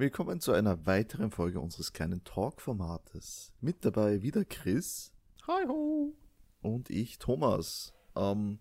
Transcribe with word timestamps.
Willkommen 0.00 0.40
zu 0.40 0.52
einer 0.52 0.86
weiteren 0.86 1.30
Folge 1.30 1.60
unseres 1.60 1.92
kleinen 1.92 2.24
Talk-Formates. 2.24 3.52
Mit 3.60 3.84
dabei 3.84 4.22
wieder 4.22 4.46
Chris. 4.46 5.12
Hi 5.46 5.66
ho. 5.68 6.14
Und 6.62 6.88
ich, 6.88 7.18
Thomas. 7.18 7.92
Ähm, 8.16 8.60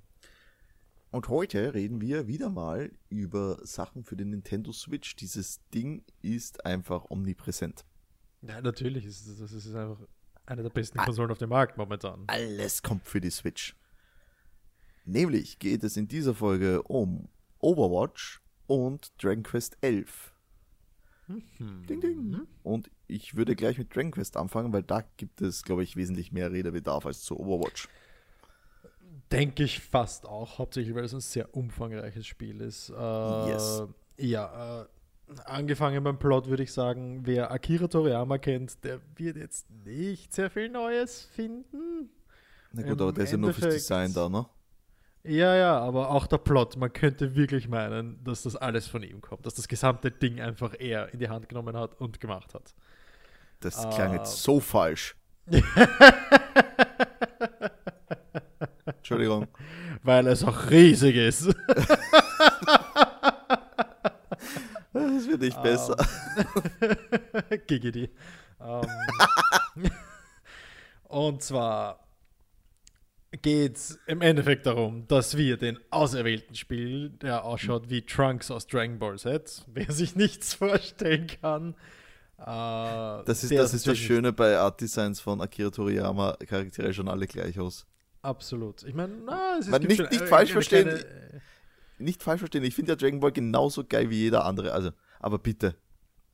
und 1.11 1.29
heute 1.29 1.73
reden 1.73 2.01
wir 2.01 2.27
wieder 2.27 2.49
mal 2.49 2.91
über 3.07 3.57
Sachen 3.65 4.03
für 4.03 4.17
den 4.17 4.31
Nintendo 4.31 4.73
Switch. 4.73 5.15
Dieses 5.15 5.65
Ding 5.69 6.03
ist 6.21 6.65
einfach 6.65 7.09
omnipräsent. 7.09 7.85
Ja, 8.41 8.59
natürlich. 8.59 9.05
Ist 9.05 9.25
es, 9.25 9.39
das 9.39 9.53
ist 9.53 9.73
einfach 9.73 10.05
eine 10.45 10.63
der 10.63 10.71
besten 10.71 10.97
Konsolen 10.97 11.31
auf 11.31 11.37
dem 11.37 11.51
Markt 11.51 11.77
momentan. 11.77 12.25
Alles 12.27 12.83
kommt 12.83 13.07
für 13.07 13.21
die 13.21 13.31
Switch. 13.31 13.77
Nämlich 15.05 15.57
geht 15.59 15.85
es 15.85 15.95
in 15.95 16.09
dieser 16.09 16.35
Folge 16.35 16.83
um 16.83 17.29
Overwatch 17.59 18.41
und 18.67 19.13
Dragon 19.23 19.43
Quest 19.43 19.77
11. 19.79 20.33
Mhm. 21.29 21.85
Ding, 21.87 22.01
ding. 22.01 22.47
Und 22.63 22.89
ich 23.07 23.35
würde 23.35 23.55
gleich 23.55 23.77
mit 23.77 23.95
Dragon 23.95 24.11
Quest 24.11 24.35
anfangen, 24.35 24.73
weil 24.73 24.83
da 24.83 25.03
gibt 25.17 25.41
es, 25.41 25.63
glaube 25.63 25.83
ich, 25.83 25.95
wesentlich 25.95 26.31
mehr 26.31 26.51
Redebedarf 26.51 27.05
als 27.05 27.21
zu 27.21 27.39
Overwatch. 27.39 27.87
Denke 29.31 29.63
ich 29.63 29.79
fast 29.79 30.25
auch, 30.25 30.57
hauptsächlich 30.57 30.95
weil 30.95 31.03
es 31.03 31.13
ein 31.13 31.19
sehr 31.19 31.55
umfangreiches 31.55 32.25
Spiel 32.25 32.61
ist. 32.61 32.89
Äh, 32.89 33.49
Yes. 33.49 33.83
Ja, 34.17 34.81
äh, 34.81 34.85
angefangen 35.45 36.03
beim 36.03 36.17
Plot 36.17 36.47
würde 36.47 36.63
ich 36.63 36.73
sagen, 36.73 37.21
wer 37.25 37.51
Akira 37.51 37.87
Toriyama 37.87 38.37
kennt, 38.37 38.83
der 38.83 38.99
wird 39.15 39.37
jetzt 39.37 39.69
nicht 39.85 40.33
sehr 40.33 40.49
viel 40.49 40.69
Neues 40.69 41.21
finden. 41.33 42.09
Na 42.71 42.81
gut, 42.81 42.91
Im 42.91 43.01
aber 43.01 43.13
der 43.13 43.23
ist 43.23 43.31
ja 43.31 43.37
nur 43.37 43.53
fürs 43.53 43.75
Design 43.75 44.13
da, 44.13 44.27
ne? 44.29 44.45
Ja, 45.29 45.55
ja, 45.55 45.77
aber 45.79 46.09
auch 46.09 46.25
der 46.25 46.39
Plot, 46.39 46.75
man 46.77 46.91
könnte 46.91 47.35
wirklich 47.35 47.67
meinen, 47.67 48.23
dass 48.23 48.41
das 48.41 48.55
alles 48.55 48.87
von 48.87 49.03
ihm 49.03 49.21
kommt, 49.21 49.45
dass 49.45 49.53
das 49.53 49.67
gesamte 49.67 50.09
Ding 50.09 50.41
einfach 50.41 50.73
er 50.79 51.13
in 51.13 51.19
die 51.19 51.29
Hand 51.29 51.47
genommen 51.49 51.77
hat 51.77 51.93
und 52.01 52.19
gemacht 52.19 52.55
hat. 52.55 52.73
Das 53.59 53.75
klang 53.93 54.11
Ah. 54.11 54.15
jetzt 54.15 54.41
so 54.41 54.59
falsch. 54.59 55.15
Entschuldigung. 58.85 59.47
Weil 60.01 60.25
es 60.27 60.43
auch 60.43 60.69
riesig 60.71 61.15
ist. 61.15 61.47
Das 64.93 65.27
wird 65.27 65.41
nicht 65.41 65.61
besser. 65.61 65.95
Giggity. 67.67 68.09
Ähm, 68.61 68.87
und 71.03 71.43
zwar 71.43 71.99
geht 73.41 73.75
es 73.77 73.99
im 74.07 74.21
Endeffekt 74.21 74.65
darum, 74.65 75.07
dass 75.07 75.37
wir 75.37 75.57
den 75.57 75.79
Auserwählten 75.91 76.55
spielen, 76.55 77.17
der 77.19 77.45
ausschaut 77.45 77.89
wie 77.89 78.01
Trunks 78.01 78.49
aus 78.51 78.65
Dragon 78.67 78.97
Ball 78.99 79.17
Z. 79.19 79.65
Wer 79.67 79.91
sich 79.91 80.15
nichts 80.15 80.53
vorstellen 80.55 81.27
kann. 81.41 81.75
Äh, 82.39 82.43
Das 83.25 83.43
ist, 83.43 83.51
das, 83.51 83.73
ist 83.73 83.85
das 83.87 83.97
Schöne 83.97 84.33
bei 84.33 84.57
Art 84.57 84.81
Designs 84.81 85.19
von 85.19 85.41
Akira 85.41 85.69
Toriyama. 85.69 86.37
Charaktere 86.47 86.93
schauen 86.93 87.07
alle 87.09 87.27
gleich 87.27 87.59
aus. 87.59 87.85
Absolut. 88.21 88.83
Ich 88.83 88.93
meine, 88.93 89.13
es 89.59 89.65
ist 89.65 89.71
Man 89.71 89.83
nicht- 89.83 89.97
schon 89.97 90.09
nicht 90.09 90.21
falsch 90.23 90.51
verstehen, 90.51 90.87
kleine- 90.89 91.41
Nicht 91.99 92.23
falsch 92.23 92.39
verstehen, 92.39 92.63
ich 92.63 92.75
finde 92.75 92.93
ja 92.93 92.95
Dragon 92.95 93.19
Ball 93.19 93.31
genauso 93.31 93.83
geil 93.83 94.09
wie 94.09 94.17
jeder 94.19 94.45
andere. 94.45 94.73
Also, 94.73 94.91
aber 95.19 95.37
bitte. 95.37 95.75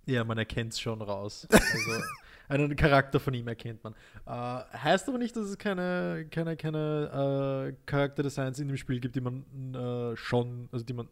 Ja, 0.05 0.23
man 0.23 0.37
erkennt 0.37 0.73
es 0.73 0.79
schon 0.79 1.01
raus. 1.01 1.47
Also, 1.51 2.03
einen 2.47 2.75
Charakter 2.75 3.19
von 3.19 3.33
ihm 3.33 3.47
erkennt 3.47 3.83
man. 3.83 3.93
Äh, 4.25 4.77
heißt 4.77 5.07
aber 5.09 5.17
nicht, 5.17 5.35
dass 5.35 5.45
es 5.45 5.57
keine, 5.57 6.27
keine, 6.29 6.55
keine 6.57 7.73
äh, 7.73 7.75
Charakterdesigns 7.85 8.59
in 8.59 8.67
dem 8.67 8.77
Spiel 8.77 8.99
gibt, 8.99 9.15
die 9.15 9.21
man 9.21 9.43
äh, 9.73 10.15
schon, 10.15 10.69
also 10.71 10.85
die 10.85 10.93
man, 10.93 11.07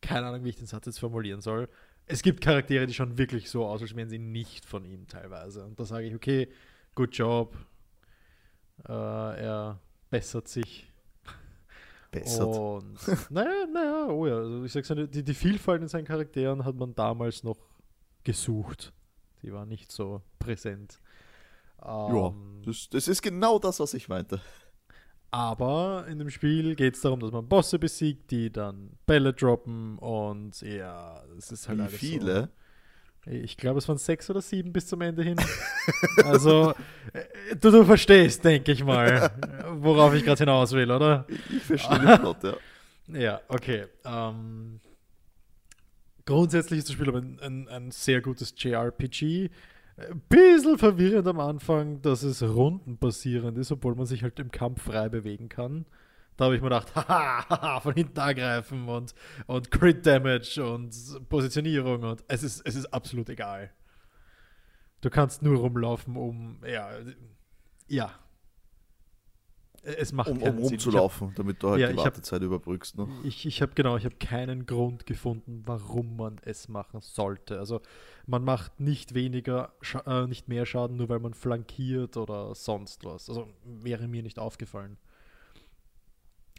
keine 0.00 0.26
Ahnung, 0.26 0.44
wie 0.44 0.50
ich 0.50 0.56
den 0.56 0.66
Satz 0.66 0.86
jetzt 0.86 0.98
formulieren 1.00 1.40
soll. 1.40 1.68
Es 2.06 2.22
gibt 2.22 2.40
Charaktere, 2.40 2.86
die 2.86 2.94
schon 2.94 3.16
wirklich 3.16 3.48
so 3.48 3.64
aus, 3.64 3.80
als 3.80 3.94
wären 3.94 4.08
sie 4.08 4.18
nicht 4.18 4.64
von 4.64 4.84
ihm 4.84 5.06
teilweise. 5.06 5.64
Und 5.64 5.78
da 5.78 5.84
sage 5.84 6.06
ich, 6.06 6.14
okay, 6.14 6.48
good 6.94 7.14
job. 7.16 7.56
Äh, 8.88 8.92
er 8.92 9.78
bessert 10.10 10.48
sich. 10.48 10.90
Bessert. 12.10 12.46
Und 12.46 12.98
naja, 13.30 13.66
naja, 13.72 14.06
oh 14.08 14.26
ja, 14.26 14.36
also 14.36 14.64
ich 14.64 14.72
sag 14.72 14.84
so, 14.84 14.94
die, 14.94 15.22
die 15.22 15.34
Vielfalt 15.34 15.80
in 15.80 15.88
seinen 15.88 16.04
Charakteren 16.04 16.64
hat 16.64 16.74
man 16.74 16.94
damals 16.94 17.42
noch 17.42 17.56
gesucht. 18.24 18.92
Die 19.42 19.52
war 19.52 19.66
nicht 19.66 19.90
so 19.92 20.22
präsent. 20.38 21.00
ja, 21.84 22.26
Ähm, 22.28 22.62
das, 22.64 22.88
das 22.90 23.08
ist 23.08 23.22
genau 23.22 23.58
das, 23.58 23.80
was 23.80 23.94
ich 23.94 24.08
meinte. 24.08 24.40
aber 25.30 26.04
in 26.08 26.18
dem 26.18 26.30
Spiel 26.30 26.74
geht 26.76 26.94
es 26.94 27.00
darum, 27.00 27.20
dass 27.20 27.32
man 27.32 27.48
Bosse 27.48 27.78
besiegt, 27.78 28.30
die 28.30 28.52
dann 28.52 28.90
Bälle 29.06 29.32
droppen 29.32 29.98
und 29.98 30.60
ja, 30.60 31.22
es 31.38 31.50
ist 31.50 31.68
halt 31.68 31.78
Wie 31.78 31.82
alles 31.82 31.94
viele? 31.94 32.40
So. 33.24 33.30
Ich 33.30 33.56
glaube, 33.56 33.78
es 33.78 33.88
waren 33.88 33.98
sechs 33.98 34.28
oder 34.30 34.40
sieben 34.40 34.72
bis 34.72 34.88
zum 34.88 35.00
Ende 35.00 35.22
hin. 35.22 35.36
also, 36.24 36.72
äh, 37.12 37.54
du, 37.60 37.70
du 37.70 37.84
verstehst, 37.84 38.44
denke 38.44 38.72
ich 38.72 38.84
mal, 38.84 39.30
worauf 39.78 40.12
ich 40.14 40.24
gerade 40.24 40.38
hinaus 40.40 40.72
will, 40.72 40.90
oder? 40.90 41.24
Ich, 41.28 41.56
ich 41.56 41.62
verstehe 41.62 42.00
den 42.00 42.18
Plot, 42.18 42.42
ja. 42.44 42.56
Ja, 43.08 43.40
okay. 43.48 43.86
Ähm, 44.04 44.80
grundsätzlich 46.24 46.78
ist 46.78 46.88
das 46.88 46.94
Spiel 46.94 47.08
aber 47.08 47.18
ein, 47.18 47.38
ein, 47.40 47.68
ein 47.68 47.90
sehr 47.90 48.20
gutes 48.20 48.54
JRPG. 48.56 49.50
Ein 49.96 50.22
bisschen 50.28 50.78
verwirrend 50.78 51.26
am 51.28 51.40
Anfang, 51.40 52.00
dass 52.02 52.22
es 52.22 52.42
rundenbasierend 52.42 53.58
ist, 53.58 53.72
obwohl 53.72 53.94
man 53.94 54.06
sich 54.06 54.22
halt 54.22 54.38
im 54.40 54.50
Kampf 54.50 54.82
frei 54.82 55.08
bewegen 55.08 55.48
kann. 55.48 55.86
Da 56.36 56.46
habe 56.46 56.56
ich 56.56 56.62
mir 56.62 56.68
gedacht, 56.68 56.94
haha, 56.96 57.80
von 57.80 57.94
hinten 57.94 58.18
angreifen 58.18 58.88
und, 58.88 59.14
und 59.46 59.70
Crit 59.70 60.06
Damage 60.06 60.64
und 60.64 61.28
Positionierung 61.28 62.02
und 62.02 62.24
es 62.28 62.42
ist, 62.42 62.62
es 62.66 62.74
ist 62.74 62.86
absolut 62.86 63.28
egal. 63.28 63.70
Du 65.02 65.10
kannst 65.10 65.42
nur 65.42 65.58
rumlaufen, 65.58 66.16
um, 66.16 66.58
ja, 66.66 66.90
ja. 67.88 68.12
Es 69.84 70.12
macht 70.12 70.28
Um, 70.30 70.36
um. 70.36 70.42
Ich 70.42 70.46
hab- 70.48 70.58
rumzulaufen, 70.58 71.32
damit 71.34 71.60
du 71.62 71.70
halt 71.70 71.80
Ja, 71.80 71.88
die 71.88 71.94
ich 71.94 71.98
hab- 71.98 72.04
Wartezeit 72.06 72.40
überbrückst. 72.42 72.98
Ne? 72.98 73.08
ich, 73.24 73.44
ich 73.46 73.60
habe 73.62 73.72
genau, 73.74 73.96
ich 73.96 74.04
habe 74.04 74.14
keinen 74.16 74.64
Grund 74.66 75.06
gefunden, 75.06 75.62
warum 75.66 76.16
man 76.16 76.38
es 76.44 76.68
machen 76.68 77.00
sollte. 77.00 77.58
Also 77.58 77.80
man 78.26 78.44
macht 78.44 78.78
nicht 78.78 79.14
weniger, 79.14 79.72
äh, 80.06 80.26
nicht 80.28 80.48
mehr 80.48 80.66
Schaden, 80.66 80.96
nur 80.98 81.08
weil 81.08 81.18
man 81.18 81.34
flankiert 81.34 82.16
oder 82.16 82.54
sonst 82.54 83.04
was. 83.04 83.28
Also 83.28 83.48
wäre 83.64 84.06
mir 84.06 84.22
nicht 84.22 84.38
aufgefallen. 84.38 84.98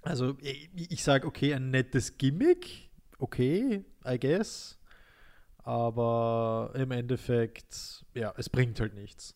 Also 0.01 0.35
ich, 0.41 0.69
ich 0.75 1.01
sage, 1.03 1.25
okay, 1.25 1.53
ein 1.53 1.69
nettes 1.71 2.17
Gimmick, 2.17 2.89
okay, 3.19 3.85
I 4.05 4.19
guess. 4.19 4.77
Aber 5.63 6.71
im 6.75 6.91
Endeffekt, 6.91 8.03
ja, 8.13 8.33
es 8.35 8.49
bringt 8.49 8.81
halt 8.81 8.95
nichts. 8.95 9.33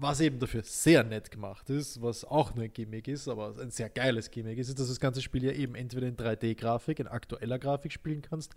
Was 0.00 0.20
eben 0.20 0.38
dafür 0.38 0.62
sehr 0.62 1.02
nett 1.02 1.30
gemacht 1.32 1.68
ist, 1.70 2.00
was 2.00 2.24
auch 2.24 2.54
nur 2.54 2.64
ein 2.64 2.72
Gimmick 2.72 3.08
ist, 3.08 3.26
aber 3.26 3.56
ein 3.60 3.72
sehr 3.72 3.90
geiles 3.90 4.30
Gimmick 4.30 4.56
ist, 4.56 4.68
ist, 4.68 4.78
dass 4.78 4.86
du 4.86 4.92
das 4.92 5.00
ganze 5.00 5.20
Spiel 5.20 5.42
ja 5.44 5.50
eben 5.50 5.74
entweder 5.74 6.06
in 6.06 6.16
3D-Grafik, 6.16 7.00
in 7.00 7.08
aktueller 7.08 7.58
Grafik 7.58 7.92
spielen 7.92 8.22
kannst 8.22 8.54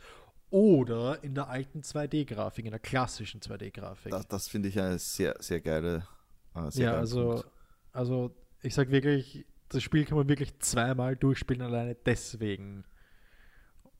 oder 0.51 1.24
in 1.24 1.34
der 1.34 1.47
alten 1.47 1.81
2D-Grafik, 1.81 2.66
in 2.66 2.72
der 2.72 2.80
klassischen 2.80 3.41
2D-Grafik. 3.41 4.12
Das, 4.12 4.28
das 4.28 4.47
finde 4.50 4.69
ich 4.69 4.80
eine 4.80 5.00
sehr, 5.00 5.35
sehr 5.40 5.62
geile. 5.62 6.06
Äh, 6.53 6.69
sehr 6.69 6.91
Ja, 6.91 6.97
also, 6.97 7.30
Punkt. 7.30 7.47
also 7.94 8.35
ich 8.62 8.75
sag 8.75 8.91
wirklich, 8.91 9.46
das 9.69 9.81
Spiel 9.81 10.06
kann 10.06 10.18
man 10.18 10.30
wirklich 10.30 10.59
zweimal 10.59 11.16
durchspielen, 11.16 11.63
alleine 11.63 11.96
deswegen. 11.96 12.84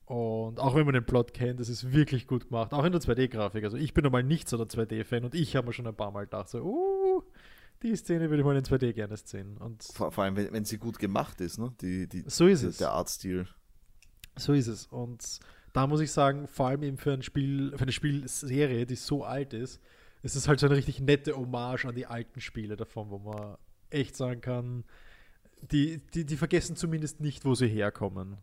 Und 0.04 0.60
auch 0.60 0.74
wenn 0.74 0.84
man 0.84 0.94
den 0.94 1.06
Plot 1.06 1.32
kennt, 1.32 1.58
das 1.58 1.70
ist 1.70 1.92
wirklich 1.92 2.26
gut 2.26 2.48
gemacht. 2.48 2.72
Auch 2.74 2.84
in 2.84 2.92
der 2.92 3.00
2D-Grafik. 3.00 3.64
Also 3.64 3.78
ich 3.78 3.94
bin 3.94 4.04
normal 4.04 4.22
nicht 4.22 4.48
so 4.48 4.62
der 4.62 4.66
2D-Fan 4.66 5.24
und 5.24 5.34
ich 5.34 5.56
habe 5.56 5.66
mir 5.66 5.72
schon 5.72 5.86
ein 5.86 5.96
paar 5.96 6.10
Mal 6.10 6.24
gedacht, 6.24 6.50
so, 6.50 6.60
uh, 6.60 7.01
die 7.82 7.96
Szene 7.96 8.30
würde 8.30 8.42
ich 8.42 8.44
mal 8.44 8.56
in 8.56 8.64
2D 8.64 8.92
gerne 8.92 9.16
sehen. 9.16 9.56
Und 9.58 9.82
Vor, 9.82 10.12
vor 10.12 10.24
allem, 10.24 10.36
wenn, 10.36 10.52
wenn 10.52 10.64
sie 10.64 10.78
gut 10.78 10.98
gemacht 10.98 11.40
ist, 11.40 11.58
ne? 11.58 11.74
Die, 11.80 12.08
die, 12.08 12.24
so 12.26 12.46
ist 12.46 12.62
der, 12.62 12.70
es. 12.70 12.76
der 12.78 12.90
Artstil. 12.90 13.46
So 14.36 14.52
ist 14.52 14.68
es. 14.68 14.86
Und 14.86 15.40
da 15.72 15.86
muss 15.86 16.00
ich 16.00 16.12
sagen, 16.12 16.46
vor 16.46 16.68
allem 16.68 16.82
eben 16.82 16.96
für 16.96 17.12
ein 17.12 17.22
Spiel, 17.22 17.72
für 17.76 17.82
eine 17.82 17.92
Spielserie, 17.92 18.86
die 18.86 18.96
so 18.96 19.24
alt 19.24 19.52
ist, 19.52 19.80
ist 20.22 20.36
es 20.36 20.48
halt 20.48 20.60
so 20.60 20.66
eine 20.66 20.76
richtig 20.76 21.00
nette 21.00 21.36
Hommage 21.36 21.86
an 21.86 21.94
die 21.94 22.06
alten 22.06 22.40
Spiele 22.40 22.76
davon, 22.76 23.10
wo 23.10 23.18
man 23.18 23.56
echt 23.90 24.16
sagen 24.16 24.40
kann, 24.40 24.84
die, 25.70 25.98
die, 26.14 26.24
die 26.24 26.36
vergessen 26.36 26.76
zumindest 26.76 27.20
nicht, 27.20 27.44
wo 27.44 27.54
sie 27.54 27.68
herkommen. 27.68 28.38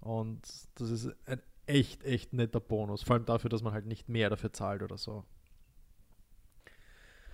Und 0.00 0.40
das 0.76 0.90
ist 0.90 1.10
ein 1.26 1.40
echt, 1.66 2.04
echt 2.04 2.32
netter 2.32 2.60
Bonus. 2.60 3.02
Vor 3.02 3.16
allem 3.16 3.24
dafür, 3.24 3.50
dass 3.50 3.62
man 3.62 3.72
halt 3.72 3.86
nicht 3.86 4.08
mehr 4.08 4.30
dafür 4.30 4.52
zahlt 4.52 4.82
oder 4.82 4.96
so. 4.96 5.24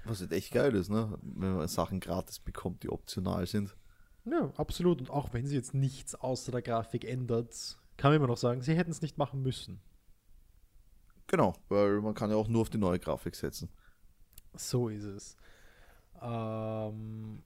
Was 0.05 0.21
halt 0.21 0.33
echt 0.33 0.53
geil 0.53 0.75
ist, 0.75 0.91
ne? 0.91 1.19
Wenn 1.23 1.57
man 1.57 1.69
Sachen 1.69 2.01
gratis 2.01 2.39
bekommt, 2.39 2.83
die 2.83 2.91
optional 2.91 3.47
sind. 3.47 3.75
Ja, 4.25 4.53
absolut. 4.57 5.01
Und 5.01 5.11
auch 5.11 5.33
wenn 5.33 5.47
sie 5.47 5.55
jetzt 5.55 5.75
nichts 5.75 6.15
außer 6.15 6.53
der 6.53 6.63
Grafik 6.63 7.05
ändert, 7.05 7.79
kann 7.97 8.11
man 8.11 8.17
immer 8.17 8.27
noch 8.29 8.37
sagen, 8.39 8.63
sie 8.63 8.75
hätten 8.75 8.91
es 8.91 9.03
nicht 9.03 9.19
machen 9.19 9.43
müssen. 9.43 9.81
Genau, 11.27 11.55
weil 11.69 12.01
man 12.01 12.15
kann 12.15 12.31
ja 12.31 12.37
auch 12.37 12.49
nur 12.49 12.63
auf 12.63 12.71
die 12.71 12.79
neue 12.79 12.99
Grafik 12.99 13.35
setzen. 13.35 13.69
So 14.55 14.89
ist 14.89 15.05
es. 15.05 15.37
Ähm, 16.23 17.43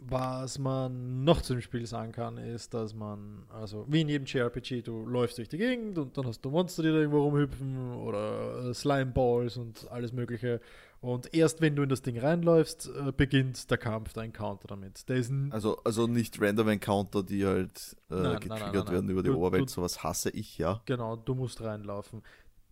Was 0.00 0.58
man 0.58 1.24
noch 1.24 1.42
zu 1.42 1.54
dem 1.54 1.60
Spiel 1.60 1.84
sagen 1.84 2.12
kann, 2.12 2.38
ist, 2.38 2.72
dass 2.72 2.94
man, 2.94 3.44
also 3.48 3.84
wie 3.88 4.02
in 4.02 4.08
jedem 4.08 4.26
JRPG, 4.26 4.82
du 4.82 5.04
läufst 5.04 5.38
durch 5.38 5.48
die 5.48 5.58
Gegend 5.58 5.98
und 5.98 6.16
dann 6.16 6.26
hast 6.26 6.40
du 6.44 6.50
Monster, 6.50 6.84
die 6.84 6.90
da 6.90 6.96
irgendwo 6.98 7.22
rumhüpfen 7.22 7.94
oder 7.96 8.68
äh, 8.68 8.74
Slimeballs 8.74 9.56
und 9.56 9.90
alles 9.90 10.12
Mögliche. 10.12 10.60
Und 11.00 11.32
erst 11.32 11.60
wenn 11.60 11.76
du 11.76 11.84
in 11.84 11.88
das 11.88 12.02
Ding 12.02 12.18
reinläufst, 12.18 12.88
äh, 12.88 13.12
beginnt 13.12 13.70
der 13.70 13.78
Kampf, 13.78 14.12
der 14.14 14.24
Encounter 14.24 14.66
damit. 14.66 15.08
Der 15.08 15.16
ist 15.16 15.32
also, 15.50 15.76
also 15.84 16.08
nicht 16.08 16.40
random 16.40 16.68
Encounter, 16.68 17.22
die 17.22 17.46
halt 17.46 17.96
äh, 18.10 18.14
nein, 18.14 18.40
getriggert 18.40 18.74
nein, 18.74 18.84
nein, 18.84 18.92
werden 18.92 19.10
über 19.10 19.22
die 19.22 19.28
du, 19.28 19.36
Oberwelt. 19.36 19.68
Du, 19.68 19.72
Sowas 19.72 20.02
hasse 20.02 20.30
ich, 20.30 20.58
ja. 20.58 20.82
Genau, 20.86 21.14
du 21.14 21.34
musst 21.34 21.60
reinlaufen. 21.60 22.22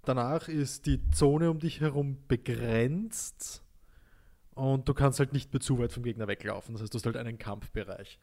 Danach 0.05 0.49
ist 0.49 0.87
die 0.87 1.09
Zone 1.11 1.51
um 1.51 1.61
dich 1.61 1.81
herum 1.81 2.19
begrenzt 2.27 3.63
und 4.55 4.89
du 4.89 4.95
kannst 4.95 5.19
halt 5.19 5.33
nicht 5.33 5.53
mehr 5.53 5.61
zu 5.61 5.79
weit 5.79 5.93
vom 5.93 6.03
Gegner 6.03 6.27
weglaufen. 6.27 6.75
Das 6.75 6.83
heißt, 6.83 6.95
du 6.95 6.99
hast 6.99 7.07
halt 7.07 7.17
einen 7.17 7.39
Kampfbereich. 7.39 8.19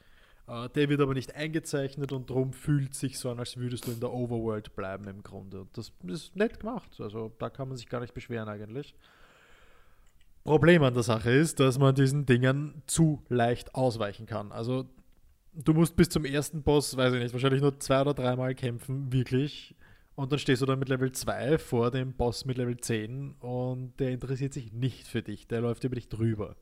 Uh, 0.46 0.68
der 0.68 0.90
wird 0.90 1.00
aber 1.00 1.14
nicht 1.14 1.36
eingezeichnet 1.36 2.12
und 2.12 2.30
darum 2.30 2.52
fühlt 2.52 2.96
sich 2.96 3.18
so 3.18 3.30
an, 3.30 3.40
als 3.40 3.56
würdest 3.56 3.88
du 3.88 3.92
in 3.92 4.02
der 4.02 4.12
Overworld 4.12 4.76
bleiben 4.76 5.08
im 5.08 5.24
Grunde. 5.24 5.62
Und 5.62 5.78
das 5.78 5.94
ist 6.08 6.36
nett 6.36 6.60
gemacht. 6.60 7.00
Also 7.00 7.32
da 7.40 7.50
kann 7.50 7.70
man 7.70 7.78
sich 7.78 7.88
gar 7.88 8.02
nicht 8.02 8.14
beschweren 8.14 8.50
eigentlich. 8.50 8.94
Problem 10.44 10.84
an 10.84 10.94
der 10.94 11.04
Sache 11.04 11.32
ist, 11.32 11.60
dass 11.60 11.80
man 11.80 11.96
diesen 11.96 12.26
Dingen 12.26 12.84
zu 12.86 13.24
leicht 13.30 13.76
ausweichen 13.76 14.26
kann. 14.26 14.52
Also 14.52 14.86
du 15.54 15.74
musst 15.74 15.96
bis 15.96 16.10
zum 16.10 16.26
ersten 16.26 16.64
Boss, 16.64 16.98
weiß 16.98 17.14
ich 17.14 17.22
nicht, 17.22 17.34
wahrscheinlich 17.34 17.62
nur 17.62 17.80
zwei 17.80 18.02
oder 18.02 18.14
dreimal 18.14 18.54
kämpfen, 18.56 19.12
wirklich. 19.14 19.76
Und 20.16 20.32
dann 20.32 20.40
stehst 20.40 20.62
du 20.62 20.66
dann 20.66 20.80
mit 20.80 20.90
Level 20.90 21.12
2 21.12 21.58
vor 21.58 21.90
dem 21.90 22.14
Boss 22.14 22.46
mit 22.46 22.58
Level 22.58 22.78
10 22.78 23.36
und 23.40 24.00
der 24.00 24.12
interessiert 24.12 24.54
sich 24.54 24.72
nicht 24.72 25.08
für 25.08 25.24
dich. 25.24 25.48
Der 25.48 25.62
läuft 25.62 25.84
über 25.86 25.96
dich 25.96 26.08
drüber. 26.08 26.56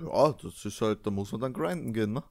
Ja, 0.00 0.32
das 0.32 0.64
ist 0.64 0.80
halt, 0.80 1.06
da 1.06 1.10
muss 1.10 1.30
man 1.30 1.40
dann 1.40 1.52
grinden 1.52 1.92
gehen, 1.92 2.14
ne? 2.14 2.24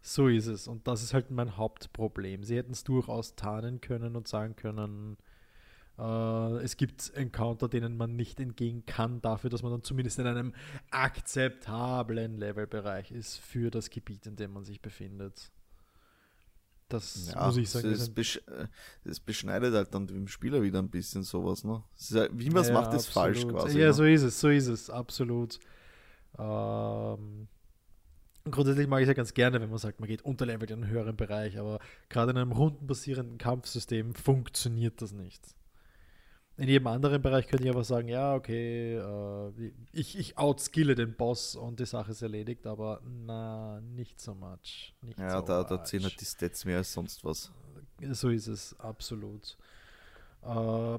So 0.00 0.28
ist 0.28 0.46
es. 0.46 0.68
Und 0.68 0.86
das 0.86 1.02
ist 1.02 1.14
halt 1.14 1.32
mein 1.32 1.56
Hauptproblem. 1.56 2.44
Sie 2.44 2.56
hätten 2.56 2.72
es 2.72 2.84
durchaus 2.84 3.34
tarnen 3.34 3.80
können 3.80 4.14
und 4.14 4.28
sagen 4.28 4.54
können, 4.54 5.16
es 6.04 6.76
gibt 6.76 7.12
Encounter, 7.14 7.68
denen 7.68 7.96
man 7.96 8.16
nicht 8.16 8.40
entgehen 8.40 8.84
kann, 8.86 9.20
dafür, 9.20 9.50
dass 9.50 9.62
man 9.62 9.72
dann 9.72 9.84
zumindest 9.84 10.18
in 10.18 10.26
einem 10.26 10.54
akzeptablen 10.90 12.38
Levelbereich 12.38 13.12
ist 13.12 13.38
für 13.38 13.70
das 13.70 13.90
Gebiet, 13.90 14.26
in 14.26 14.36
dem 14.36 14.52
man 14.52 14.64
sich 14.64 14.80
befindet. 14.80 15.52
Das 16.88 17.32
ja, 17.32 17.46
muss 17.46 17.56
ich 17.56 17.70
sagen. 17.70 17.90
Es, 17.90 18.10
besch 18.10 18.40
es, 19.04 19.20
beschneidet 19.20 19.74
halt 19.74 19.94
dann 19.94 20.06
dem 20.06 20.28
Spieler 20.28 20.62
wieder 20.62 20.78
ein 20.78 20.90
bisschen 20.90 21.22
sowas. 21.22 21.64
Ne? 21.64 21.82
Halt, 22.12 22.30
wie 22.34 22.50
man 22.50 22.62
es 22.62 22.68
ja, 22.68 22.74
macht, 22.74 22.92
ist 22.94 23.08
absolut. 23.08 23.36
falsch 23.36 23.48
quasi. 23.48 23.78
Ja, 23.78 23.86
ne? 23.86 23.92
so 23.94 24.04
ist 24.04 24.22
es, 24.22 24.40
so 24.40 24.48
ist 24.48 24.66
es, 24.66 24.90
absolut. 24.90 25.58
Ähm, 26.38 27.48
grundsätzlich 28.50 28.88
mag 28.88 28.98
ich 28.98 29.04
es 29.04 29.08
ja 29.08 29.14
ganz 29.14 29.32
gerne, 29.34 29.60
wenn 29.60 29.70
man 29.70 29.78
sagt, 29.78 30.00
man 30.00 30.08
geht 30.08 30.22
unterlevelt 30.22 30.70
in 30.70 30.82
einen 30.82 30.90
höheren 30.90 31.16
Bereich, 31.16 31.58
aber 31.58 31.78
gerade 32.08 32.32
in 32.32 32.38
einem 32.38 32.52
rundenbasierenden 32.52 33.38
Kampfsystem 33.38 34.14
funktioniert 34.14 35.00
das 35.00 35.12
nicht. 35.12 35.54
In 36.58 36.68
jedem 36.68 36.86
anderen 36.86 37.22
Bereich 37.22 37.48
könnte 37.48 37.64
ich 37.64 37.70
aber 37.70 37.82
sagen, 37.82 38.08
ja, 38.08 38.34
okay, 38.34 38.96
äh, 38.96 39.72
ich, 39.92 40.18
ich 40.18 40.36
outskille 40.36 40.94
den 40.94 41.16
Boss 41.16 41.56
und 41.56 41.80
die 41.80 41.86
Sache 41.86 42.10
ist 42.10 42.20
erledigt, 42.20 42.66
aber 42.66 43.00
na, 43.04 43.80
nicht 43.80 44.20
so 44.20 44.34
much. 44.34 44.94
Nicht 45.00 45.18
ja, 45.18 45.38
so 45.38 45.46
da, 45.46 45.64
da 45.64 45.82
zählen 45.82 46.04
halt 46.04 46.20
die 46.20 46.24
Stats 46.26 46.64
mehr 46.64 46.78
als 46.78 46.92
sonst 46.92 47.24
was. 47.24 47.50
So 48.10 48.28
ist 48.28 48.48
es, 48.48 48.78
absolut. 48.78 49.56
Äh, 50.42 50.98